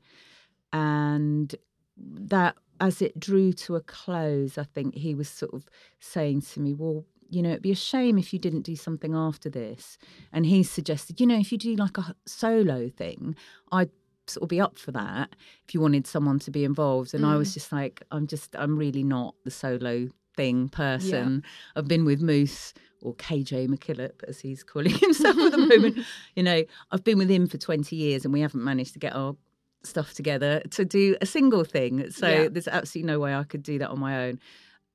and 0.73 1.55
that 1.97 2.55
as 2.79 3.01
it 3.01 3.19
drew 3.19 3.53
to 3.53 3.75
a 3.75 3.81
close, 3.81 4.57
I 4.57 4.63
think 4.63 4.95
he 4.95 5.13
was 5.13 5.29
sort 5.29 5.53
of 5.53 5.65
saying 5.99 6.41
to 6.41 6.59
me, 6.59 6.73
"Well, 6.73 7.05
you 7.29 7.41
know, 7.41 7.49
it'd 7.51 7.61
be 7.61 7.71
a 7.71 7.75
shame 7.75 8.17
if 8.17 8.33
you 8.33 8.39
didn't 8.39 8.63
do 8.63 8.75
something 8.75 9.13
after 9.15 9.49
this." 9.49 9.97
And 10.31 10.45
he 10.45 10.63
suggested, 10.63 11.19
you 11.19 11.27
know, 11.27 11.39
if 11.39 11.51
you 11.51 11.57
do 11.57 11.75
like 11.75 11.97
a 11.97 12.15
solo 12.25 12.89
thing, 12.89 13.35
I'd 13.71 13.91
sort 14.27 14.43
of 14.43 14.49
be 14.49 14.61
up 14.61 14.77
for 14.77 14.91
that 14.91 15.35
if 15.67 15.73
you 15.73 15.81
wanted 15.81 16.07
someone 16.07 16.39
to 16.39 16.51
be 16.51 16.63
involved. 16.63 17.13
And 17.13 17.25
I 17.25 17.35
was 17.35 17.53
just 17.53 17.71
like, 17.71 18.03
I'm 18.11 18.27
just, 18.27 18.55
I'm 18.55 18.77
really 18.77 19.03
not 19.03 19.35
the 19.43 19.51
solo 19.51 20.09
person. 20.69 21.43
I've 21.75 21.87
been 21.87 22.05
with 22.05 22.21
Moose 22.21 22.73
or 23.01 23.15
KJ 23.15 23.67
McKillop, 23.67 24.23
as 24.27 24.39
he's 24.39 24.63
calling 24.63 24.93
himself 24.99 25.37
at 25.37 25.51
the 25.51 25.57
moment. 25.57 25.99
You 26.35 26.43
know, 26.43 26.63
I've 26.91 27.03
been 27.03 27.17
with 27.17 27.29
him 27.29 27.47
for 27.47 27.57
20 27.57 27.95
years 27.95 28.25
and 28.25 28.33
we 28.33 28.41
haven't 28.41 28.63
managed 28.63 28.93
to 28.93 28.99
get 28.99 29.15
our 29.15 29.35
stuff 29.83 30.13
together 30.13 30.61
to 30.71 30.85
do 30.85 31.15
a 31.21 31.25
single 31.25 31.63
thing. 31.63 32.09
So 32.11 32.27
Yeah. 32.27 32.47
there's 32.49 32.67
absolutely 32.67 33.07
no 33.11 33.19
way 33.19 33.33
I 33.35 33.43
could 33.43 33.63
do 33.63 33.79
that 33.79 33.89
on 33.89 33.99
my 33.99 34.25
own. 34.27 34.39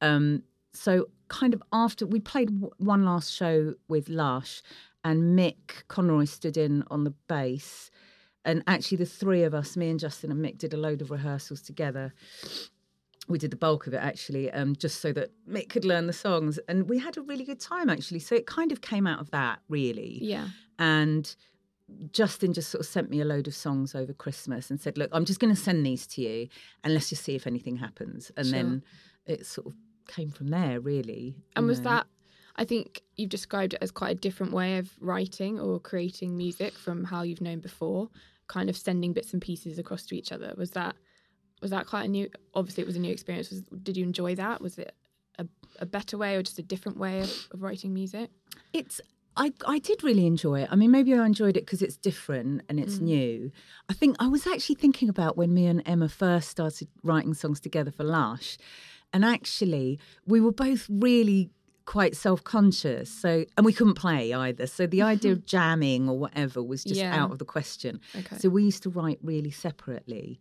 Um, 0.01 0.43
so 0.73 1.09
kind 1.29 1.53
of 1.55 1.63
after 1.73 2.07
we 2.07 2.21
played 2.21 2.49
w- 2.49 2.71
one 2.79 3.05
last 3.05 3.33
show 3.33 3.75
with 3.89 4.09
Lush 4.09 4.63
and 5.03 5.37
Mick 5.39 5.85
Conroy 5.89 6.25
stood 6.27 6.57
in 6.57 6.85
on 6.91 7.03
the 7.05 7.15
bass 7.29 7.91
and 8.45 8.63
actually 8.69 8.99
the 8.99 9.07
three 9.07 9.43
of 9.43 9.55
us 9.55 9.77
me 9.77 9.91
and 9.91 9.99
justin 9.99 10.31
and 10.31 10.45
mick 10.45 10.57
did 10.59 10.73
a 10.73 10.77
load 10.77 11.03
of 11.03 11.11
rehearsals 11.11 11.61
together 11.61 12.15
we 13.29 13.39
did 13.39 13.51
the 13.51 13.57
bulk 13.57 13.87
of 13.87 13.95
it 13.95 13.99
actually 13.99 14.51
um, 14.53 14.75
just 14.77 15.01
so 15.01 15.13
that 15.13 15.31
mick 15.49 15.69
could 15.69 15.85
learn 15.85 16.07
the 16.07 16.13
songs 16.13 16.59
and 16.69 16.89
we 16.89 16.99
had 16.99 17.17
a 17.17 17.23
really 17.23 17.45
good 17.45 17.59
time 17.61 17.89
actually 17.91 18.21
so 18.21 18.35
it 18.35 18.47
kind 18.47 18.71
of 18.73 18.81
came 18.81 19.07
out 19.07 19.21
of 19.21 19.31
that 19.33 19.59
really 19.69 20.19
Yeah. 20.23 20.49
and 20.79 21.35
Justin 22.13 22.53
just 22.53 22.71
sort 22.71 22.81
of 22.81 22.87
sent 22.87 23.11
me 23.11 23.21
a 23.21 23.25
load 23.25 23.47
of 23.47 23.55
songs 23.55 23.95
over 23.95 24.13
Christmas 24.13 24.71
and 24.73 24.81
said, 24.81 24.99
"Look, 24.99 25.09
I'm 25.13 25.25
just 25.25 25.39
going 25.39 25.55
to 25.55 25.61
send 25.61 25.87
these 25.87 26.05
to 26.09 26.21
you, 26.21 26.49
and 26.83 26.93
let's 26.93 27.09
just 27.11 27.23
see 27.23 27.37
if 27.37 27.47
anything 27.47 27.77
happens." 27.77 28.33
And 28.37 28.47
Sure. 28.49 28.53
then 28.57 28.85
it 29.25 29.47
sort 29.47 29.69
of 29.69 29.75
came 30.09 30.31
from 30.31 30.49
there, 30.49 30.81
really. 30.81 31.37
And 31.55 31.65
was 31.69 31.79
know. 31.79 31.91
that, 31.91 32.07
I 32.57 32.65
think 32.65 33.03
you've 33.17 33.31
described 33.31 33.75
it 33.75 33.79
as 33.83 33.93
quite 33.93 34.11
a 34.17 34.19
different 34.19 34.53
way 34.53 34.79
of 34.79 34.91
writing 35.01 35.61
or 35.61 35.79
creating 35.79 36.37
music 36.37 36.73
from 36.75 37.05
how 37.05 37.23
you've 37.23 37.41
known 37.41 37.61
before, 37.61 38.09
kind 38.49 38.69
of 38.69 38.77
sending 38.77 39.13
bits 39.13 39.33
and 39.33 39.41
pieces 39.41 39.79
across 39.79 40.05
to 40.07 40.17
each 40.17 40.33
other. 40.33 40.55
Was 40.59 40.73
that, 40.73 40.97
was 41.63 41.71
that 41.71 41.87
quite 41.87 42.05
a 42.05 42.09
new, 42.09 42.29
obviously 42.55 42.83
it 42.83 42.87
was 42.87 42.97
a 42.97 43.01
new 43.01 43.13
experience. 43.13 43.51
Was, 43.51 43.63
did 43.83 43.97
you 43.97 44.05
enjoy 44.05 44.35
that? 44.35 44.61
Was 44.61 44.79
it 44.79 44.95
a, 45.39 45.47
a 45.81 45.87
better 45.87 46.19
way 46.19 46.37
or 46.37 46.43
just 46.43 46.59
a 46.59 46.63
different 46.63 46.99
way 46.99 47.21
of, 47.21 47.31
of 47.53 47.63
writing 47.63 47.93
music? 47.95 48.31
It's 48.73 49.01
I 49.39 49.53
I 49.67 49.79
did 49.81 50.03
really 50.03 50.27
enjoy 50.27 50.63
it. 50.63 50.69
I 50.73 50.77
mean, 50.77 50.91
maybe 50.91 51.13
I 51.15 51.25
enjoyed 51.27 51.57
it 51.59 51.67
because 51.67 51.83
it's 51.83 51.97
different 51.97 52.63
and 52.69 52.79
Mm. 52.79 52.83
it's 52.83 53.01
new. 53.01 53.53
I 53.89 53.93
think 53.93 54.17
I 54.19 54.29
was 54.29 54.47
actually 54.47 54.77
thinking 54.77 55.09
about 55.11 55.37
when 55.37 55.53
me 55.53 55.67
and 55.67 55.83
Emma 55.85 56.09
first 56.09 56.49
started 56.49 56.89
writing 57.03 57.35
songs 57.35 57.61
together 57.61 57.91
for 57.91 58.05
Lush, 58.05 58.57
and 59.13 59.25
actually 59.25 59.99
we 60.27 60.41
were 60.41 60.53
both 60.53 60.87
really 60.89 61.51
quite 61.85 62.17
self-conscious 62.17 63.09
so 63.09 63.45
and 63.57 63.65
we 63.65 63.73
couldn't 63.73 63.95
play 63.95 64.33
either 64.33 64.67
so 64.67 64.89
the 64.89 65.01
idea 65.03 65.31
of 65.31 65.47
jamming 65.55 66.09
or 66.09 66.19
whatever 66.19 66.61
was 66.61 66.83
just 66.83 67.01
Yeah. 67.01 67.15
out 67.23 67.31
of 67.31 67.39
the 67.39 67.45
question 67.45 68.01
Okay. 68.17 68.37
so 68.39 68.49
we 68.49 68.65
used 68.65 68.83
to 68.83 68.91
write 68.91 69.21
really 69.23 69.53
separately 69.53 70.41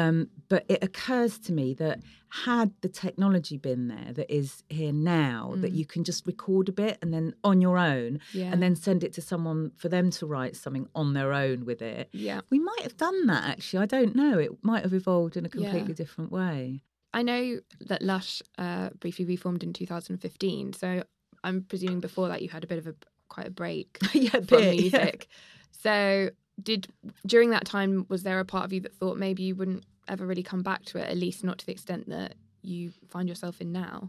um, 0.00 0.16
but 0.48 0.62
it 0.68 0.80
occurs 0.88 1.38
to 1.46 1.52
me 1.52 1.74
that 1.74 1.98
had 2.30 2.68
the 2.82 2.88
technology 2.88 3.56
been 3.56 3.88
there 3.88 4.12
that 4.18 4.28
is 4.40 4.62
here 4.68 4.92
now, 4.92 5.54
that 5.56 5.72
you 5.72 5.86
can 5.92 6.02
just 6.04 6.26
record 6.26 6.68
a 6.68 6.72
bit 6.72 6.98
and 7.02 7.10
then 7.14 7.34
on 7.42 7.60
your 7.60 7.78
own, 7.78 8.20
Yeah. 8.32 8.50
and 8.52 8.62
then 8.62 8.74
send 8.76 9.02
it 9.02 9.12
to 9.14 9.22
someone 9.22 9.72
for 9.76 9.88
them 9.88 10.10
to 10.18 10.26
write 10.26 10.54
something 10.56 10.86
on 10.94 11.14
their 11.14 11.32
own 11.32 11.64
with 11.64 11.80
it. 11.82 12.08
Yeah. 12.12 12.40
We 12.50 12.58
might 12.58 12.82
have 12.82 12.96
done 12.96 13.26
that 13.26 13.44
actually. 13.52 13.82
I 13.82 13.86
don't 13.86 14.14
know. 14.14 14.38
It 14.38 14.52
might 14.62 14.82
have 14.82 14.92
evolved 14.92 15.36
in 15.38 15.44
a 15.46 15.48
Yeah. 15.48 15.70
completely 15.70 15.94
different 15.94 16.30
way. 16.30 16.82
I 17.14 17.22
know 17.22 17.60
that 17.90 18.02
Lush 18.02 18.42
uh, 18.58 18.90
briefly 19.00 19.24
reformed 19.24 19.62
in 19.62 19.72
2015, 19.72 20.74
so 20.74 21.02
I'm 21.42 21.62
presuming 21.62 22.00
before 22.00 22.28
that 22.28 22.42
you 22.42 22.50
had 22.50 22.62
a 22.64 22.66
bit 22.66 22.78
of 22.78 22.86
a 22.86 22.94
quite 23.28 23.46
a 23.46 23.50
break 23.50 23.98
yeah, 24.12 24.28
a 24.34 24.42
from 24.42 24.58
bit, 24.58 24.64
yeah. 24.74 24.80
music. 24.82 25.28
So, 25.70 26.30
did 26.62 26.88
during 27.26 27.50
that 27.50 27.64
time 27.64 28.06
was 28.08 28.22
there 28.22 28.40
a 28.40 28.44
part 28.44 28.64
of 28.64 28.72
you 28.72 28.80
that 28.80 28.94
thought 28.94 29.16
maybe 29.16 29.42
you 29.44 29.54
wouldn't 29.54 29.84
ever 30.08 30.26
really 30.26 30.42
come 30.42 30.62
back 30.62 30.84
to 30.86 30.98
it, 30.98 31.08
at 31.08 31.16
least 31.16 31.44
not 31.44 31.58
to 31.58 31.66
the 31.66 31.72
extent 31.72 32.08
that 32.08 32.34
you 32.62 32.92
find 33.08 33.28
yourself 33.28 33.60
in 33.60 33.72
now? 33.72 34.08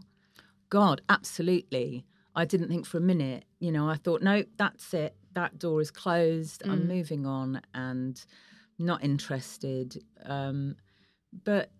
God, 0.68 1.00
absolutely. 1.08 2.04
I 2.34 2.44
didn't 2.44 2.68
think 2.68 2.86
for 2.86 2.98
a 2.98 3.02
minute. 3.02 3.44
You 3.58 3.72
know, 3.72 3.88
I 3.88 3.96
thought, 3.96 4.22
no, 4.22 4.44
that's 4.56 4.94
it. 4.94 5.14
That 5.34 5.58
door 5.58 5.80
is 5.80 5.90
closed. 5.90 6.62
I'm 6.64 6.84
Mm. 6.84 6.86
moving 6.88 7.26
on 7.26 7.60
and 7.74 8.24
not 8.78 9.02
interested. 9.04 10.02
Um, 10.24 10.76
but, 11.44 11.70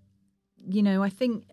you 0.56 0.82
know, 0.82 1.02
I 1.02 1.08
think 1.08 1.46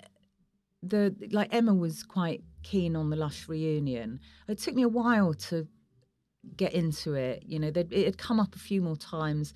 the 0.84 1.15
like 1.32 1.53
Emma 1.53 1.73
was 1.73 2.03
quite 2.03 2.43
keen 2.63 2.95
on 2.95 3.10
the 3.10 3.15
Lush 3.15 3.47
reunion. 3.47 4.19
It 4.47 4.60
took 4.60 4.75
me 4.75 4.84
a 4.84 4.88
while 4.89 5.34
to 5.34 5.67
get 6.55 6.73
into 6.73 7.13
it. 7.13 7.43
You 7.45 7.60
know, 7.60 7.71
it 7.75 7.91
had 7.91 8.17
come 8.17 8.39
up 8.39 8.55
a 8.55 8.60
few 8.60 8.81
more 8.81 8.95
times, 8.95 9.53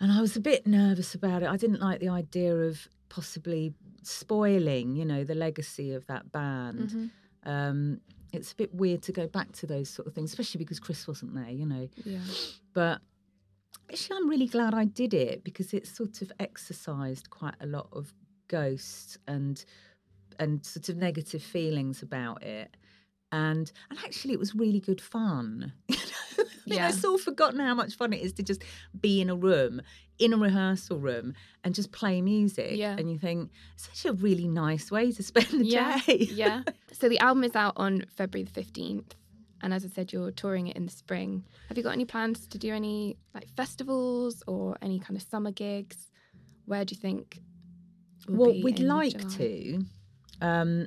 and 0.00 0.10
I 0.12 0.20
was 0.20 0.36
a 0.36 0.40
bit 0.40 0.66
nervous 0.66 1.14
about 1.14 1.42
it. 1.42 1.48
I 1.48 1.56
didn't 1.56 1.80
like 1.80 2.00
the 2.00 2.08
idea 2.08 2.54
of 2.54 2.88
possibly 3.08 3.74
spoiling, 4.02 4.96
you 4.96 5.04
know, 5.04 5.24
the 5.24 5.34
legacy 5.34 5.92
of 5.92 6.06
that 6.06 6.32
band. 6.32 6.78
Mm-hmm. 6.78 7.50
Um, 7.50 8.00
it's 8.32 8.52
a 8.52 8.56
bit 8.56 8.74
weird 8.74 9.02
to 9.02 9.12
go 9.12 9.26
back 9.26 9.52
to 9.52 9.66
those 9.66 9.90
sort 9.90 10.08
of 10.08 10.14
things, 10.14 10.30
especially 10.30 10.58
because 10.58 10.80
Chris 10.80 11.06
wasn't 11.06 11.34
there, 11.34 11.50
you 11.50 11.66
know. 11.66 11.88
Yeah. 12.04 12.20
But 12.72 13.02
Actually, 13.92 14.16
I'm 14.16 14.28
really 14.28 14.46
glad 14.46 14.72
I 14.72 14.86
did 14.86 15.12
it 15.12 15.44
because 15.44 15.74
it 15.74 15.86
sort 15.86 16.22
of 16.22 16.32
exercised 16.40 17.28
quite 17.28 17.56
a 17.60 17.66
lot 17.66 17.88
of 17.92 18.14
ghosts 18.48 19.18
and 19.28 19.62
and 20.38 20.64
sort 20.64 20.88
of 20.88 20.96
negative 20.96 21.42
feelings 21.42 22.02
about 22.02 22.42
it. 22.42 22.74
And 23.32 23.72
and 23.90 23.98
actually, 24.04 24.34
it 24.34 24.38
was 24.38 24.54
really 24.54 24.80
good 24.80 25.00
fun. 25.00 25.72
You 26.64 26.76
know, 26.76 26.82
I 26.82 26.84
Yeah. 26.84 26.88
I've 26.88 26.94
sort 26.94 27.18
of 27.20 27.24
forgotten 27.24 27.58
how 27.60 27.74
much 27.74 27.96
fun 27.96 28.12
it 28.12 28.20
is 28.22 28.32
to 28.34 28.42
just 28.44 28.62
be 29.00 29.20
in 29.20 29.28
a 29.28 29.34
room, 29.34 29.82
in 30.20 30.32
a 30.32 30.36
rehearsal 30.36 30.98
room, 30.98 31.34
and 31.64 31.74
just 31.74 31.90
play 31.90 32.22
music. 32.22 32.76
Yeah. 32.76 32.94
And 32.96 33.10
you 33.10 33.18
think 33.18 33.50
it's 33.74 33.88
such 33.88 34.08
a 34.08 34.12
really 34.14 34.46
nice 34.46 34.90
way 34.90 35.10
to 35.10 35.22
spend 35.30 35.48
the 35.48 35.64
yeah, 35.64 35.98
day. 36.06 36.28
yeah. 36.30 36.62
So 36.92 37.08
the 37.08 37.18
album 37.18 37.42
is 37.42 37.56
out 37.56 37.72
on 37.76 38.04
February 38.16 38.44
the 38.44 38.52
fifteenth, 38.52 39.14
and 39.60 39.74
as 39.74 39.84
I 39.84 39.88
said, 39.88 40.12
you're 40.12 40.30
touring 40.30 40.68
it 40.68 40.76
in 40.76 40.86
the 40.86 40.92
spring. 40.92 41.44
Have 41.68 41.76
you 41.76 41.82
got 41.82 41.92
any 41.94 42.04
plans 42.04 42.46
to 42.46 42.58
do 42.58 42.72
any 42.72 43.16
like 43.34 43.48
festivals 43.56 44.42
or 44.46 44.76
any 44.80 45.00
kind 45.00 45.16
of 45.16 45.22
summer 45.22 45.50
gigs? 45.50 46.10
Where 46.66 46.84
do 46.84 46.94
you 46.94 47.00
think? 47.00 47.40
Well, 48.28 48.54
we'd 48.62 48.78
like 48.78 49.16
July? 49.18 49.34
to. 49.36 49.84
Um, 50.40 50.86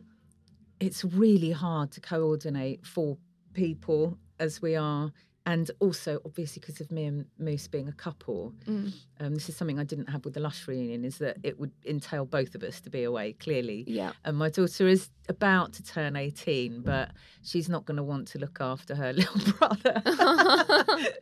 it's 0.85 1.03
really 1.03 1.51
hard 1.51 1.91
to 1.91 2.01
coordinate 2.01 2.85
four 2.85 3.17
people 3.53 4.17
as 4.39 4.61
we 4.61 4.75
are, 4.75 5.11
and 5.47 5.71
also 5.79 6.19
obviously 6.25 6.59
because 6.59 6.79
of 6.79 6.91
me 6.91 7.05
and 7.05 7.25
Moose 7.39 7.67
being 7.67 7.87
a 7.87 7.93
couple. 7.93 8.53
Mm. 8.67 8.93
Um, 9.19 9.33
this 9.33 9.49
is 9.49 9.55
something 9.55 9.79
I 9.79 9.83
didn't 9.83 10.09
have 10.09 10.25
with 10.25 10.35
the 10.35 10.39
Lush 10.39 10.67
reunion. 10.67 11.03
Is 11.03 11.17
that 11.19 11.37
it 11.43 11.59
would 11.59 11.71
entail 11.85 12.25
both 12.25 12.53
of 12.53 12.63
us 12.63 12.81
to 12.81 12.89
be 12.89 13.03
away 13.03 13.33
clearly. 13.33 13.83
Yeah. 13.87 14.11
And 14.23 14.37
my 14.37 14.49
daughter 14.49 14.87
is 14.87 15.09
about 15.27 15.73
to 15.73 15.83
turn 15.83 16.15
18, 16.15 16.81
but 16.81 17.11
she's 17.43 17.69
not 17.69 17.85
going 17.85 17.97
to 17.97 18.03
want 18.03 18.27
to 18.29 18.39
look 18.39 18.57
after 18.59 18.95
her 18.95 19.13
little 19.19 19.53
brother. 19.53 20.01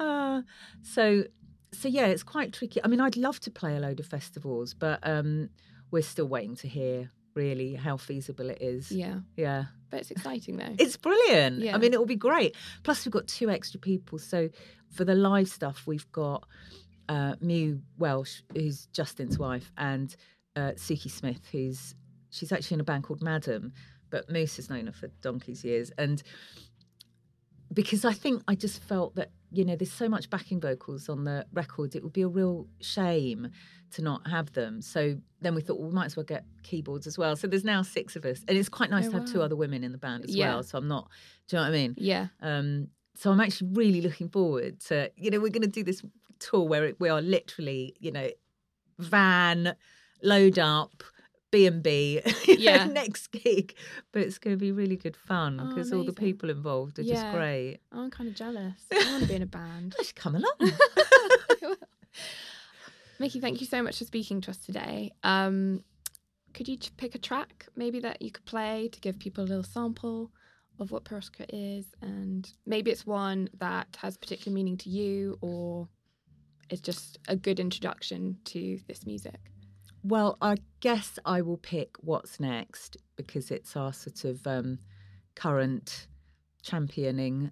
Uh, 0.00 0.40
so, 0.82 1.24
so 1.72 1.88
yeah, 1.88 2.06
it's 2.06 2.22
quite 2.22 2.54
tricky. 2.54 2.80
I 2.82 2.88
mean, 2.88 3.00
I'd 3.00 3.16
love 3.16 3.38
to 3.40 3.50
play 3.50 3.76
a 3.76 3.80
load 3.80 4.00
of 4.00 4.06
festivals, 4.06 4.72
but 4.72 4.98
um, 5.02 5.50
we're 5.90 6.02
still 6.02 6.28
waiting 6.28 6.56
to 6.56 6.68
hear 6.68 7.10
really 7.38 7.74
how 7.74 7.96
feasible 7.96 8.50
it 8.50 8.58
is. 8.60 8.90
Yeah, 8.90 9.20
Yeah. 9.36 9.64
but 9.90 10.00
it's 10.00 10.10
exciting 10.10 10.56
though. 10.58 10.74
It's 10.78 10.96
brilliant. 10.96 11.60
Yeah. 11.60 11.74
I 11.74 11.78
mean, 11.78 11.92
it 11.94 11.98
will 11.98 12.06
be 12.18 12.24
great. 12.30 12.56
Plus, 12.82 13.04
we've 13.04 13.12
got 13.18 13.26
two 13.28 13.48
extra 13.50 13.78
people. 13.80 14.18
So, 14.18 14.48
for 14.96 15.04
the 15.04 15.14
live 15.14 15.48
stuff, 15.48 15.84
we've 15.86 16.10
got 16.12 16.40
uh, 17.08 17.34
Mew 17.40 17.80
Welch, 17.98 18.42
who's 18.54 18.86
Justin's 18.92 19.38
wife, 19.38 19.70
and 19.78 20.14
uh, 20.56 20.72
Suki 20.76 21.10
Smith, 21.10 21.42
who's 21.52 21.94
she's 22.30 22.52
actually 22.52 22.74
in 22.76 22.80
a 22.80 22.84
band 22.84 23.04
called 23.04 23.22
Madam, 23.22 23.72
but 24.10 24.28
Moose 24.30 24.56
has 24.56 24.68
known 24.68 24.86
her 24.86 24.92
for 24.92 25.08
donkey's 25.22 25.64
years. 25.64 25.90
And 25.96 26.22
because 27.72 28.04
I 28.04 28.12
think 28.12 28.42
I 28.48 28.54
just 28.54 28.82
felt 28.82 29.14
that 29.16 29.30
you 29.50 29.64
know 29.64 29.76
there's 29.76 29.92
so 29.92 30.08
much 30.08 30.28
backing 30.30 30.60
vocals 30.60 31.08
on 31.08 31.24
the 31.24 31.46
record, 31.52 31.94
it 31.94 32.02
would 32.02 32.12
be 32.12 32.22
a 32.22 32.28
real 32.28 32.66
shame 32.80 33.48
to 33.92 34.02
not 34.02 34.26
have 34.28 34.52
them. 34.52 34.82
So 34.82 35.16
then 35.40 35.54
we 35.54 35.62
thought, 35.62 35.78
well, 35.78 35.88
we 35.88 35.94
might 35.94 36.06
as 36.06 36.16
well 36.16 36.24
get 36.24 36.44
keyboards 36.62 37.06
as 37.06 37.16
well. 37.16 37.34
So 37.36 37.46
there's 37.46 37.64
now 37.64 37.80
six 37.82 38.16
of 38.16 38.24
us, 38.26 38.42
and 38.46 38.58
it's 38.58 38.68
quite 38.68 38.90
nice 38.90 39.06
Oh, 39.06 39.10
to 39.12 39.16
have 39.16 39.24
two 39.24 39.42
other 39.42 39.56
women 39.56 39.82
in 39.84 39.92
the 39.92 39.98
band 39.98 40.24
as 40.24 40.36
Yeah. 40.36 40.54
well. 40.54 40.62
So 40.62 40.76
I'm 40.78 40.88
not, 40.88 41.08
do 41.48 41.56
you 41.56 41.62
know 41.62 41.68
what 41.68 41.74
I 41.74 41.78
mean? 41.78 41.94
yeah, 41.96 42.26
Um, 42.40 42.88
so 43.14 43.30
I'm 43.32 43.40
actually 43.40 43.70
really 43.72 44.00
looking 44.02 44.28
forward 44.28 44.80
to, 44.88 45.10
you 45.16 45.30
know, 45.30 45.40
we're 45.40 45.48
going 45.50 45.62
to 45.62 45.68
do 45.68 45.82
this 45.82 46.02
tour 46.38 46.68
where 46.68 46.92
we 46.98 47.08
are 47.08 47.22
literally, 47.22 47.94
you 47.98 48.12
know, 48.12 48.28
van, 48.98 49.74
load 50.22 50.58
up, 50.58 51.02
B 51.50 51.66
and 51.66 51.82
B, 51.82 52.20
Yeah. 52.58 52.84
next 52.86 53.28
gig. 53.28 53.74
But 54.12 54.22
it's 54.22 54.38
going 54.38 54.54
to 54.56 54.60
be 54.60 54.72
really 54.72 54.96
good 54.96 55.16
fun 55.16 55.60
Oh, 55.60 55.66
because 55.68 55.92
all 55.92 56.04
the 56.04 56.12
people 56.12 56.50
involved 56.50 56.98
are 56.98 57.02
just 57.04 57.24
Yeah. 57.24 57.32
great. 57.32 57.78
I'm 57.92 58.10
kind 58.10 58.28
of 58.28 58.34
jealous. 58.34 58.84
I 58.92 59.10
want 59.10 59.22
to 59.22 59.28
be 59.28 59.34
in 59.34 59.42
a 59.42 59.46
band. 59.60 59.94
Come 60.14 60.36
along. 60.36 60.52
Miki, 63.18 63.40
thank 63.40 63.60
you 63.60 63.66
so 63.66 63.82
much 63.82 63.98
for 63.98 64.04
speaking 64.04 64.40
to 64.42 64.50
us 64.50 64.58
today. 64.58 65.12
Um, 65.24 65.82
could 66.54 66.68
you 66.68 66.78
pick 66.96 67.14
a 67.14 67.18
track 67.18 67.66
maybe 67.76 67.98
that 68.00 68.22
you 68.22 68.30
could 68.30 68.44
play 68.44 68.88
to 68.92 69.00
give 69.00 69.18
people 69.18 69.42
a 69.44 69.46
little 69.46 69.64
sample 69.64 70.30
of 70.78 70.92
what 70.92 71.04
Piroshka 71.04 71.44
is? 71.48 71.86
And 72.00 72.50
maybe 72.64 72.90
it's 72.92 73.06
one 73.06 73.48
that 73.58 73.96
has 74.00 74.16
particular 74.16 74.54
meaning 74.54 74.76
to 74.78 74.88
you 74.90 75.36
or 75.40 75.88
is 76.70 76.80
just 76.80 77.18
a 77.26 77.34
good 77.34 77.58
introduction 77.58 78.38
to 78.46 78.78
this 78.86 79.04
music. 79.04 79.40
Well, 80.02 80.36
I 80.40 80.56
guess 80.80 81.18
I 81.24 81.42
will 81.42 81.56
pick 81.56 81.96
What's 82.00 82.38
Next 82.40 82.96
because 83.16 83.50
it's 83.50 83.76
our 83.76 83.92
sort 83.92 84.24
of 84.24 84.46
um, 84.46 84.78
current 85.34 86.06
championing. 86.62 87.50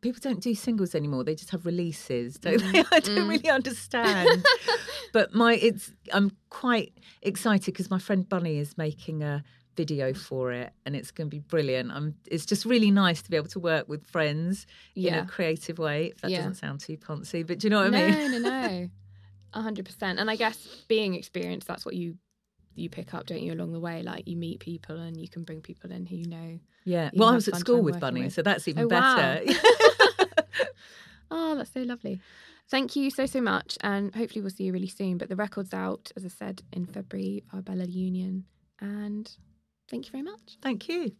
People 0.00 0.20
don't 0.20 0.40
do 0.40 0.54
singles 0.54 0.94
anymore; 0.94 1.24
they 1.24 1.34
just 1.34 1.50
have 1.50 1.66
releases, 1.66 2.38
don't 2.38 2.58
they? 2.72 2.80
I 2.92 3.00
don't 3.00 3.26
mm. 3.26 3.28
really 3.28 3.48
understand. 3.48 4.44
but 5.12 5.34
my, 5.34 5.54
it's 5.54 5.92
I'm 6.12 6.32
quite 6.50 6.92
excited 7.22 7.66
because 7.66 7.90
my 7.90 7.98
friend 7.98 8.28
Bunny 8.28 8.58
is 8.58 8.76
making 8.76 9.22
a 9.22 9.44
video 9.76 10.12
for 10.12 10.52
it, 10.52 10.72
and 10.84 10.94
it's 10.96 11.10
going 11.10 11.28
to 11.28 11.36
be 11.36 11.40
brilliant. 11.40 11.90
I'm. 11.92 12.14
It's 12.28 12.46
just 12.46 12.64
really 12.64 12.90
nice 12.90 13.22
to 13.22 13.30
be 13.30 13.36
able 13.36 13.48
to 13.48 13.60
work 13.60 13.88
with 13.88 14.06
friends 14.06 14.66
in 14.94 15.14
a 15.14 15.26
creative 15.26 15.78
way. 15.78 16.06
If 16.06 16.20
that 16.22 16.30
Yeah. 16.30 16.38
doesn't 16.38 16.56
sound 16.56 16.80
too 16.80 16.96
poncy, 16.96 17.46
but 17.46 17.58
do 17.58 17.66
you 17.66 17.70
know 17.70 17.82
what 17.82 17.92
no, 17.92 17.98
I 17.98 18.10
mean? 18.10 18.32
No, 18.32 18.38
no, 18.38 18.68
no. 18.68 18.88
A 19.54 19.60
hundred 19.60 19.84
percent. 19.86 20.18
And 20.18 20.30
I 20.30 20.36
guess 20.36 20.56
being 20.88 21.14
experienced, 21.14 21.66
that's 21.68 21.84
what 21.84 21.94
you 21.94 22.16
you 22.74 22.88
pick 22.88 23.12
up, 23.12 23.26
don't 23.26 23.42
you, 23.42 23.52
along 23.52 23.72
the 23.72 23.80
way? 23.80 24.02
Like 24.02 24.26
you 24.26 24.36
meet 24.36 24.60
people 24.60 24.96
and 24.98 25.20
you 25.20 25.28
can 25.28 25.44
bring 25.44 25.60
people 25.60 25.92
in 25.92 26.06
who 26.06 26.16
you 26.16 26.26
know. 26.26 26.58
Yeah. 26.84 27.10
You 27.12 27.20
Well, 27.20 27.28
I 27.28 27.34
was 27.34 27.48
at 27.48 27.56
school 27.56 27.82
with 27.82 28.00
Bunny, 28.00 28.22
with. 28.24 28.32
so 28.32 28.40
that's 28.42 28.66
even 28.66 28.84
Oh, 28.84 28.88
wow. 28.88 29.34
better. 29.34 29.52
Oh, 31.34 31.54
that's 31.56 31.72
so 31.72 31.80
lovely. 31.80 32.20
Thank 32.70 32.94
you 32.94 33.10
so, 33.10 33.24
so 33.24 33.40
much. 33.40 33.78
And 33.80 34.14
hopefully 34.14 34.42
we'll 34.42 34.50
see 34.50 34.64
you 34.64 34.72
really 34.72 34.86
soon. 34.88 35.16
But 35.16 35.30
the 35.30 35.36
record's 35.36 35.72
out, 35.72 36.12
as 36.14 36.26
I 36.26 36.28
said, 36.28 36.62
in 36.74 36.84
February, 36.84 37.42
our 37.54 37.62
Bella 37.62 37.84
Union. 37.86 38.44
And 38.80 39.30
thank 39.90 40.04
you 40.06 40.12
very 40.12 40.24
much. 40.24 40.58
Thank 40.60 40.88
you. 40.90 41.12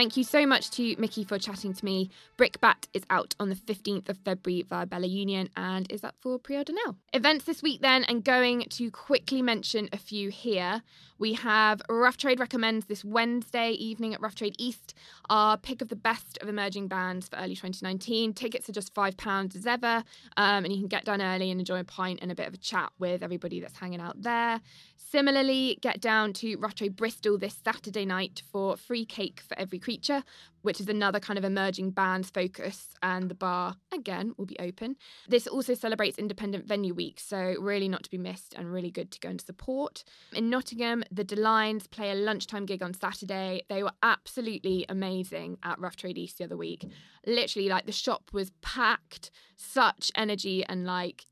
Thank 0.00 0.16
you 0.16 0.24
so 0.24 0.46
much 0.46 0.70
to 0.70 0.96
Miki 0.96 1.24
for 1.24 1.38
chatting 1.38 1.74
to 1.74 1.84
me. 1.84 2.08
Brickbat 2.38 2.88
is 2.94 3.02
out 3.10 3.34
on 3.38 3.50
the 3.50 3.54
15th 3.54 4.08
of 4.08 4.16
February 4.16 4.62
via 4.62 4.86
Bella 4.86 5.06
Union 5.06 5.50
and 5.58 5.92
is 5.92 6.02
up 6.04 6.14
for 6.20 6.38
pre 6.38 6.56
order 6.56 6.72
now. 6.86 6.96
Events 7.12 7.44
this 7.44 7.62
week, 7.62 7.82
then, 7.82 8.04
and 8.04 8.24
going 8.24 8.62
to 8.70 8.90
quickly 8.90 9.42
mention 9.42 9.90
a 9.92 9.98
few 9.98 10.30
here. 10.30 10.80
We 11.18 11.34
have 11.34 11.82
Rough 11.90 12.16
Trade 12.16 12.40
Recommends 12.40 12.86
this 12.86 13.04
Wednesday 13.04 13.72
evening 13.72 14.14
at 14.14 14.22
Rough 14.22 14.36
Trade 14.36 14.56
East, 14.58 14.94
our 15.28 15.58
pick 15.58 15.82
of 15.82 15.88
the 15.88 15.96
best 15.96 16.38
of 16.40 16.48
emerging 16.48 16.88
bands 16.88 17.28
for 17.28 17.36
early 17.36 17.54
2019. 17.54 18.32
Tickets 18.32 18.70
are 18.70 18.72
just 18.72 18.94
£5 18.94 19.54
as 19.54 19.66
ever, 19.66 20.02
um, 20.38 20.64
and 20.64 20.72
you 20.72 20.78
can 20.78 20.88
get 20.88 21.04
down 21.04 21.20
early 21.20 21.50
and 21.50 21.60
enjoy 21.60 21.78
a 21.78 21.84
pint 21.84 22.20
and 22.22 22.32
a 22.32 22.34
bit 22.34 22.48
of 22.48 22.54
a 22.54 22.56
chat 22.56 22.90
with 22.98 23.22
everybody 23.22 23.60
that's 23.60 23.76
hanging 23.76 24.00
out 24.00 24.22
there. 24.22 24.62
Similarly, 25.10 25.76
get 25.80 26.00
down 26.00 26.32
to 26.34 26.56
Trade 26.56 26.94
Bristol 26.94 27.36
this 27.36 27.58
Saturday 27.64 28.04
night 28.04 28.42
for 28.52 28.76
Free 28.76 29.04
Cake 29.04 29.40
for 29.40 29.58
Every 29.58 29.80
Creature, 29.80 30.22
which 30.62 30.80
is 30.80 30.88
another 30.88 31.18
kind 31.18 31.36
of 31.36 31.44
emerging 31.44 31.90
bands 31.90 32.30
focus, 32.30 32.90
and 33.02 33.28
the 33.28 33.34
bar, 33.34 33.74
again, 33.92 34.34
will 34.36 34.46
be 34.46 34.58
open. 34.60 34.94
This 35.28 35.48
also 35.48 35.74
celebrates 35.74 36.16
Independent 36.16 36.64
Venue 36.64 36.94
Week, 36.94 37.18
so 37.18 37.56
really 37.58 37.88
not 37.88 38.04
to 38.04 38.10
be 38.10 38.18
missed 38.18 38.54
and 38.54 38.72
really 38.72 38.92
good 38.92 39.10
to 39.10 39.18
go 39.18 39.30
and 39.30 39.40
support. 39.40 40.04
In 40.32 40.48
Nottingham, 40.48 41.02
the 41.10 41.24
Delines 41.24 41.90
play 41.90 42.12
a 42.12 42.14
lunchtime 42.14 42.64
gig 42.64 42.80
on 42.80 42.94
Saturday. 42.94 43.62
They 43.68 43.82
were 43.82 43.94
absolutely 44.04 44.86
amazing 44.88 45.58
at 45.64 45.80
Rough 45.80 45.96
Trade 45.96 46.18
East 46.18 46.38
the 46.38 46.44
other 46.44 46.56
week. 46.56 46.86
Literally, 47.26 47.68
like 47.68 47.86
the 47.86 47.90
shop 47.90 48.30
was 48.32 48.52
packed, 48.62 49.32
such 49.56 50.12
energy 50.14 50.64
and 50.64 50.86
like 50.86 51.26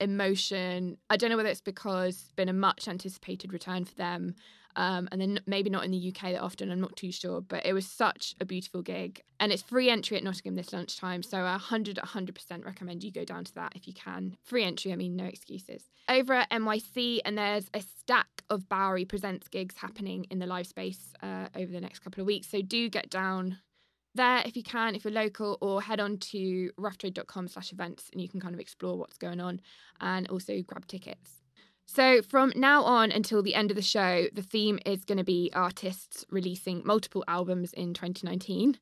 emotion. 0.00 0.98
I 1.10 1.16
don't 1.16 1.30
know 1.30 1.36
whether 1.36 1.48
it's 1.48 1.60
because 1.60 2.22
it's 2.22 2.32
been 2.32 2.48
a 2.48 2.54
much 2.54 2.88
anticipated 2.88 3.52
return 3.52 3.84
for 3.84 3.94
them. 3.94 4.34
Um, 4.76 5.08
and 5.10 5.20
then 5.20 5.40
maybe 5.46 5.70
not 5.70 5.84
in 5.84 5.90
the 5.90 6.08
UK 6.08 6.32
that 6.32 6.40
often, 6.42 6.70
I'm 6.70 6.80
not 6.80 6.96
too 6.96 7.10
sure, 7.10 7.40
but 7.40 7.64
it 7.64 7.72
was 7.72 7.86
such 7.86 8.34
a 8.40 8.44
beautiful 8.44 8.82
gig. 8.82 9.22
And 9.40 9.50
it's 9.50 9.62
free 9.62 9.88
entry 9.88 10.18
at 10.18 10.22
Nottingham 10.22 10.54
this 10.54 10.72
lunchtime, 10.72 11.22
so 11.22 11.38
I 11.38 11.52
100, 11.52 11.96
100% 11.96 12.64
recommend 12.64 13.02
you 13.02 13.10
go 13.10 13.24
down 13.24 13.44
to 13.44 13.54
that 13.54 13.72
if 13.74 13.88
you 13.88 13.94
can. 13.94 14.36
Free 14.44 14.64
entry, 14.64 14.92
I 14.92 14.96
mean, 14.96 15.16
no 15.16 15.24
excuses. 15.24 15.84
Over 16.08 16.34
at 16.34 16.50
NYC, 16.50 17.20
and 17.24 17.38
there's 17.38 17.70
a 17.72 17.80
stack 17.80 18.28
of 18.50 18.68
Bowery 18.68 19.06
Presents 19.06 19.48
gigs 19.48 19.76
happening 19.78 20.26
in 20.30 20.40
the 20.40 20.46
live 20.46 20.66
space 20.66 21.14
uh, 21.22 21.48
over 21.56 21.72
the 21.72 21.80
next 21.80 22.00
couple 22.00 22.20
of 22.20 22.26
weeks, 22.26 22.48
so 22.48 22.60
do 22.60 22.90
get 22.90 23.08
down 23.08 23.58
there 24.16 24.42
if 24.44 24.56
you 24.56 24.62
can, 24.62 24.94
if 24.94 25.04
you're 25.04 25.12
local, 25.12 25.58
or 25.60 25.80
head 25.82 26.00
on 26.00 26.18
to 26.18 26.70
roughtrade.com 26.78 27.48
slash 27.48 27.72
events 27.72 28.10
and 28.12 28.20
you 28.20 28.28
can 28.28 28.40
kind 28.40 28.54
of 28.54 28.60
explore 28.60 28.96
what's 28.98 29.18
going 29.18 29.40
on 29.40 29.60
and 30.00 30.28
also 30.28 30.62
grab 30.62 30.86
tickets. 30.86 31.42
So, 31.86 32.20
from 32.20 32.52
now 32.56 32.82
on 32.82 33.12
until 33.12 33.42
the 33.42 33.54
end 33.54 33.70
of 33.70 33.76
the 33.76 33.82
show, 33.82 34.26
the 34.32 34.42
theme 34.42 34.80
is 34.84 35.04
going 35.04 35.18
to 35.18 35.24
be 35.24 35.50
artists 35.54 36.24
releasing 36.30 36.82
multiple 36.84 37.24
albums 37.28 37.72
in 37.72 37.94
2019, 37.94 38.76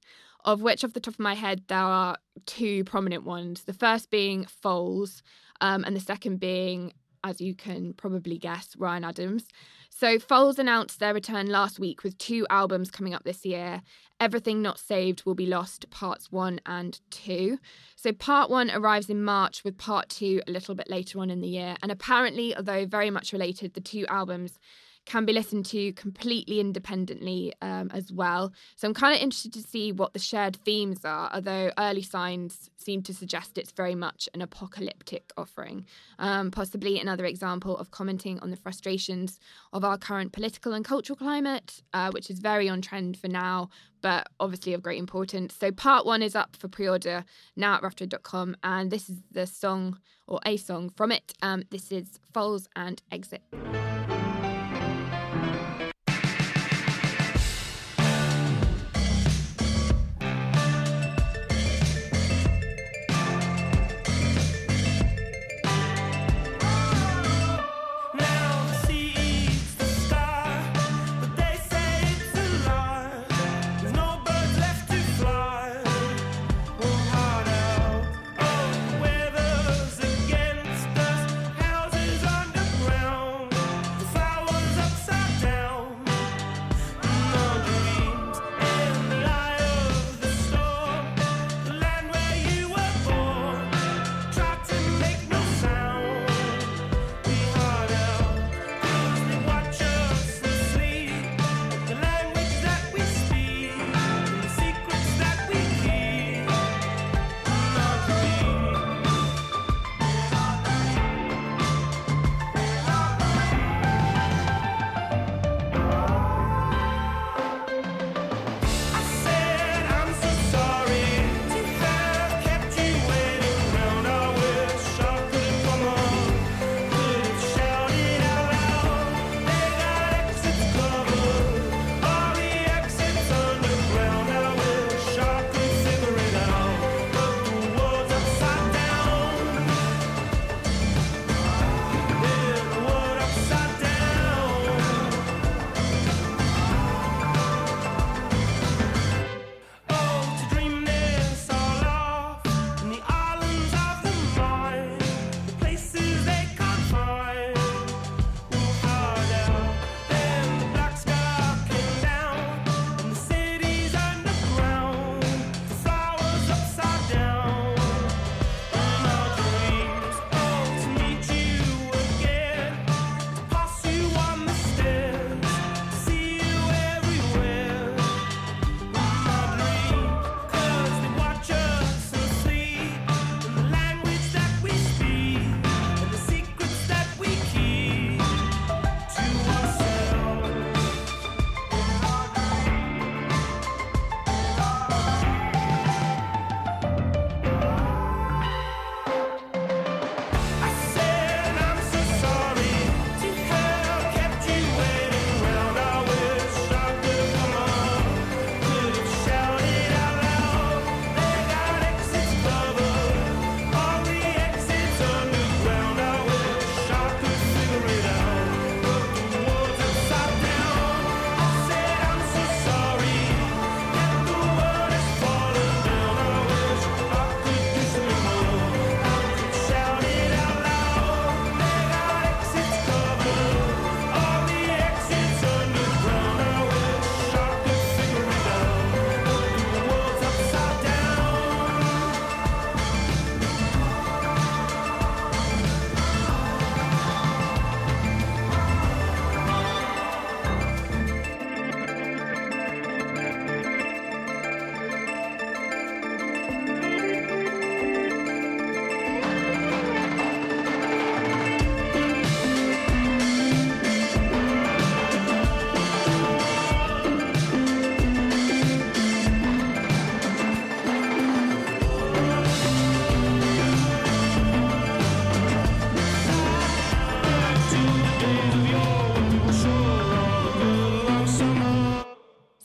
of 0.44 0.62
which, 0.62 0.82
off 0.82 0.94
the 0.94 1.00
top 1.00 1.14
of 1.14 1.20
my 1.20 1.34
head, 1.34 1.64
there 1.68 1.78
are 1.78 2.16
two 2.46 2.82
prominent 2.84 3.24
ones. 3.24 3.64
The 3.64 3.74
first 3.74 4.10
being 4.10 4.46
Foals, 4.46 5.22
um, 5.60 5.84
and 5.84 5.94
the 5.94 6.00
second 6.00 6.40
being, 6.40 6.94
as 7.22 7.42
you 7.42 7.54
can 7.54 7.92
probably 7.92 8.38
guess, 8.38 8.74
Ryan 8.78 9.04
Adams. 9.04 9.48
So, 9.96 10.18
Foals 10.18 10.58
announced 10.58 10.98
their 10.98 11.14
return 11.14 11.46
last 11.46 11.78
week 11.78 12.02
with 12.02 12.18
two 12.18 12.48
albums 12.50 12.90
coming 12.90 13.14
up 13.14 13.22
this 13.22 13.46
year. 13.46 13.80
Everything 14.18 14.60
Not 14.60 14.80
Saved 14.80 15.24
Will 15.24 15.36
Be 15.36 15.46
Lost, 15.46 15.88
parts 15.90 16.32
one 16.32 16.60
and 16.66 16.98
two. 17.10 17.60
So, 17.94 18.12
part 18.12 18.50
one 18.50 18.72
arrives 18.72 19.08
in 19.08 19.22
March, 19.22 19.62
with 19.62 19.78
part 19.78 20.08
two 20.08 20.42
a 20.48 20.50
little 20.50 20.74
bit 20.74 20.90
later 20.90 21.20
on 21.20 21.30
in 21.30 21.40
the 21.40 21.46
year. 21.46 21.76
And 21.80 21.92
apparently, 21.92 22.56
although 22.56 22.86
very 22.86 23.08
much 23.08 23.32
related, 23.32 23.74
the 23.74 23.80
two 23.80 24.04
albums 24.08 24.58
can 25.06 25.24
be 25.24 25.32
listened 25.32 25.66
to 25.66 25.92
completely 25.92 26.60
independently 26.60 27.52
um, 27.60 27.90
as 27.92 28.12
well. 28.12 28.52
So 28.76 28.88
I'm 28.88 28.94
kind 28.94 29.14
of 29.14 29.20
interested 29.20 29.52
to 29.54 29.62
see 29.62 29.92
what 29.92 30.12
the 30.12 30.18
shared 30.18 30.56
themes 30.64 31.04
are, 31.04 31.30
although 31.32 31.70
early 31.78 32.02
signs 32.02 32.70
seem 32.76 33.02
to 33.02 33.14
suggest 33.14 33.58
it's 33.58 33.72
very 33.72 33.94
much 33.94 34.28
an 34.34 34.42
apocalyptic 34.42 35.32
offering. 35.36 35.86
Um, 36.18 36.50
possibly 36.50 36.98
another 36.98 37.24
example 37.24 37.76
of 37.76 37.90
commenting 37.90 38.38
on 38.40 38.50
the 38.50 38.56
frustrations 38.56 39.38
of 39.72 39.84
our 39.84 39.98
current 39.98 40.32
political 40.32 40.72
and 40.72 40.84
cultural 40.84 41.16
climate, 41.16 41.82
uh, 41.92 42.10
which 42.10 42.30
is 42.30 42.38
very 42.38 42.68
on 42.68 42.80
trend 42.80 43.18
for 43.18 43.28
now, 43.28 43.68
but 44.00 44.28
obviously 44.40 44.74
of 44.74 44.82
great 44.82 44.98
importance. 44.98 45.54
So 45.58 45.70
part 45.72 46.04
one 46.06 46.22
is 46.22 46.34
up 46.34 46.56
for 46.56 46.68
pre-order 46.68 47.24
now 47.56 47.76
at 47.76 47.82
roughtrade.com, 47.82 48.56
and 48.62 48.90
this 48.90 49.08
is 49.08 49.22
the 49.30 49.46
song 49.46 49.98
or 50.26 50.40
a 50.46 50.56
song 50.56 50.90
from 50.90 51.12
it. 51.12 51.34
Um, 51.42 51.64
this 51.70 51.92
is 51.92 52.18
Foals 52.32 52.68
and 52.76 53.02
Exit. 53.10 53.42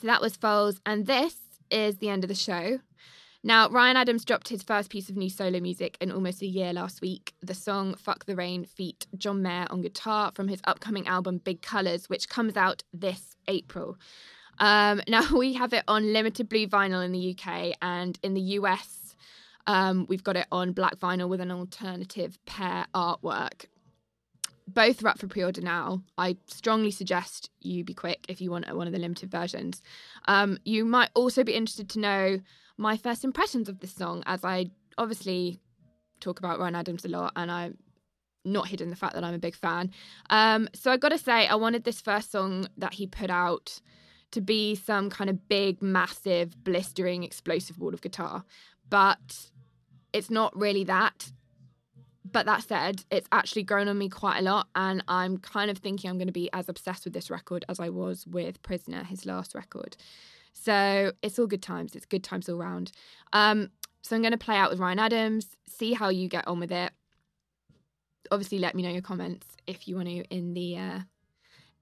That 0.10 0.22
was 0.22 0.36
Foals, 0.36 0.82
and 0.88 1.05
this 1.05 1.36
is 1.70 1.99
the 1.99 2.10
end 2.10 2.24
of 2.24 2.30
the 2.30 2.34
show. 2.34 2.80
Now, 3.43 3.70
Ryan 3.70 3.95
Adams 3.95 4.26
dropped 4.26 4.49
his 4.49 4.64
first 4.64 4.89
piece 4.89 5.07
of 5.07 5.16
new 5.16 5.30
solo 5.30 5.60
music 5.60 5.99
in 6.01 6.12
almost 6.12 6.41
a 6.41 6.47
year 6.47 6.74
last 6.74 6.99
week. 6.99 7.36
The 7.43 7.53
song 7.53 7.93
Fuck 7.93 8.26
the 8.26 8.36
Rain 8.36 8.66
feat 8.66 9.05
John 9.16 9.43
Mayer 9.43 9.68
on 9.70 9.84
guitar 9.84 10.32
from 10.34 10.47
his 10.47 10.62
upcoming 10.64 11.05
album 11.05 11.38
Big 11.38 11.62
Colours, 11.62 12.10
which 12.10 12.28
comes 12.28 12.57
out 12.57 12.82
this 12.91 13.36
April. 13.47 13.99
Um, 14.57 14.99
now, 15.07 15.28
we 15.32 15.53
have 15.53 15.74
it 15.74 15.84
on 15.88 16.12
limited 16.12 16.49
blue 16.49 16.66
vinyl 16.66 17.05
in 17.05 17.12
the 17.12 17.38
UK, 17.38 17.76
and 17.80 18.18
in 18.24 18.34
the 18.34 18.57
US, 18.57 19.14
um, 19.68 20.07
we've 20.10 20.24
got 20.24 20.38
it 20.38 20.47
on 20.51 20.72
black 20.72 20.95
vinyl 20.95 21.30
with 21.30 21.39
an 21.39 21.51
alternative 21.51 22.43
pair 22.47 22.88
artwork. 22.95 23.66
Both 24.74 25.03
are 25.03 25.07
up 25.09 25.20
for 25.20 25.28
pre 25.28 25.43
order 25.43 25.61
now. 25.61 26.03
I 26.17 26.38
strongly 26.47 26.91
suggest 26.91 27.49
you 27.61 27.84
be 27.84 27.93
quick 27.93 28.26
if 28.28 28.41
you 28.41 28.51
want 28.51 28.74
one 28.76 28.88
of 28.88 28.93
the 28.93 28.99
limited 28.99 29.32
versions. 29.32 29.82
Um, 30.28 30.57
you 30.63 30.86
might 30.86 31.09
also 31.15 31.43
be 31.43 31.53
interested 31.53 31.89
to 31.89 31.99
know 31.99 32.39
my 32.78 32.97
first 32.97 33.24
impressions 33.24 33.67
of 33.67 33.80
this 33.80 33.93
song, 33.93 34.24
as 34.26 34.43
I 34.43 34.72
obviously 34.97 35.59
talk 36.20 36.39
about 36.39 36.59
Ryan 36.59 36.76
Adams 36.76 37.05
a 37.05 37.09
lot 37.09 37.32
and 37.36 37.51
I'm 37.51 37.78
not 38.45 38.67
hidden 38.67 38.89
the 38.89 38.95
fact 38.95 39.13
that 39.15 39.24
I'm 39.24 39.34
a 39.34 39.39
big 39.39 39.55
fan. 39.55 39.91
Um, 40.30 40.70
so 40.74 40.91
I 40.91 40.97
got 40.97 41.09
to 41.09 41.17
say, 41.17 41.47
I 41.47 41.55
wanted 41.55 41.84
this 41.84 42.01
first 42.01 42.32
song 42.32 42.67
that 42.78 42.93
he 42.93 43.07
put 43.07 43.30
out 43.30 43.80
to 44.32 44.41
be 44.41 44.76
some 44.76 45.09
kind 45.09 45.30
of 45.30 45.47
big, 45.47 45.82
massive, 45.82 46.63
blistering, 46.63 47.24
explosive 47.24 47.80
wall 47.80 47.93
of 47.93 48.01
guitar. 48.01 48.43
But 48.89 49.49
it's 50.13 50.30
not 50.30 50.55
really 50.55 50.84
that. 50.86 51.32
But 52.32 52.46
that 52.46 52.64
said, 52.64 53.04
it's 53.10 53.28
actually 53.32 53.64
grown 53.64 53.88
on 53.88 53.98
me 53.98 54.10
quite 54.10 54.40
a 54.40 54.42
lot, 54.42 54.68
and 54.76 55.04
I'm 55.08 55.38
kind 55.38 55.72
of 55.72 55.78
thinking 55.78 56.10
I'm 56.10 56.18
going 56.18 56.28
to 56.28 56.34
be 56.34 56.50
as 56.54 56.70
obsessed 56.70 57.06
with 57.06 57.14
this 57.14 57.30
record 57.30 57.66
as 57.70 57.80
I 57.80 57.90
was 57.90 58.28
with 58.28 58.62
Prisoner, 58.62 59.04
his 59.04 59.26
last 59.26 59.56
record. 59.56 59.96
So 60.54 61.14
it's 61.22 61.40
all 61.40 61.48
good 61.48 61.62
times. 61.62 61.96
It's 61.96 62.06
good 62.06 62.24
times 62.24 62.50
all 62.50 62.58
round. 62.58 62.92
Um, 63.34 63.70
so 64.02 64.16
I'm 64.16 64.22
going 64.22 64.32
to 64.32 64.38
play 64.38 64.56
out 64.56 64.70
with 64.70 64.80
Ryan 64.80 65.00
Adams, 65.00 65.56
see 65.68 65.94
how 65.94 66.10
you 66.10 66.28
get 66.28 66.48
on 66.48 66.60
with 66.60 66.72
it. 66.72 66.92
Obviously, 68.32 68.60
let 68.60 68.76
me 68.76 68.84
know 68.84 68.90
your 68.90 69.02
comments 69.02 69.48
if 69.66 69.88
you 69.88 69.96
want 69.96 70.08
to 70.08 70.24
in 70.26 70.54
the 70.54 70.78
uh, 70.78 71.00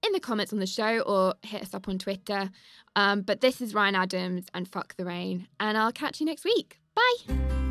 in 0.06 0.12
the 0.12 0.20
comments 0.20 0.52
on 0.52 0.60
the 0.60 0.66
show 0.66 1.00
or 1.00 1.34
hit 1.42 1.62
us 1.62 1.74
up 1.74 1.88
on 1.88 1.98
Twitter. 1.98 2.50
Um, 2.96 3.22
but 3.22 3.40
this 3.40 3.60
is 3.60 3.74
Ryan 3.74 3.96
Adams 3.96 4.46
and 4.54 4.66
Fuck 4.66 4.96
the 4.96 5.04
Rain, 5.04 5.48
and 5.60 5.76
I'll 5.76 5.92
catch 5.92 6.20
you 6.20 6.26
next 6.26 6.44
week. 6.44 6.78
Bye. 6.94 7.67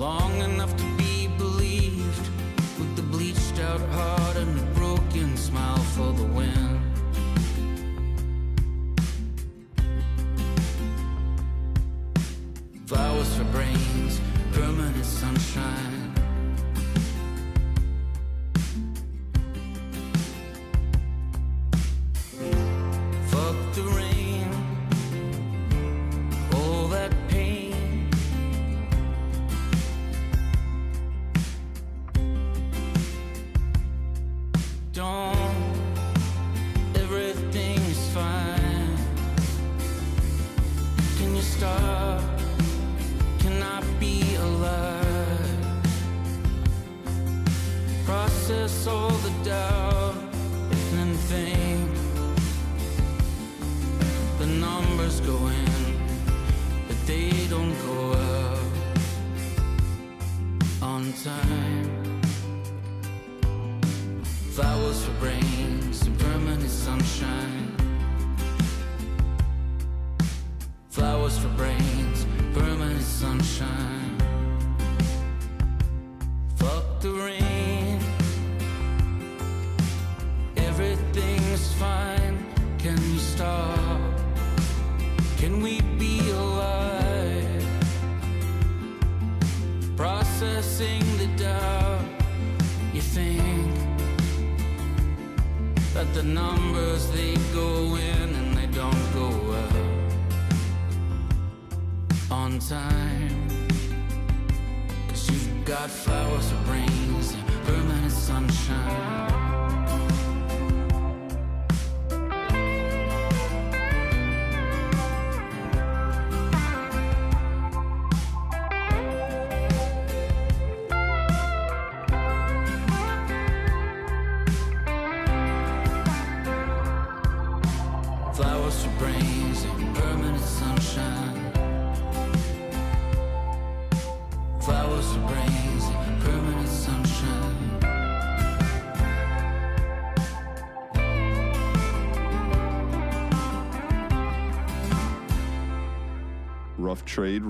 Long 0.00 0.40
enough 0.40 0.74
to 0.78 0.89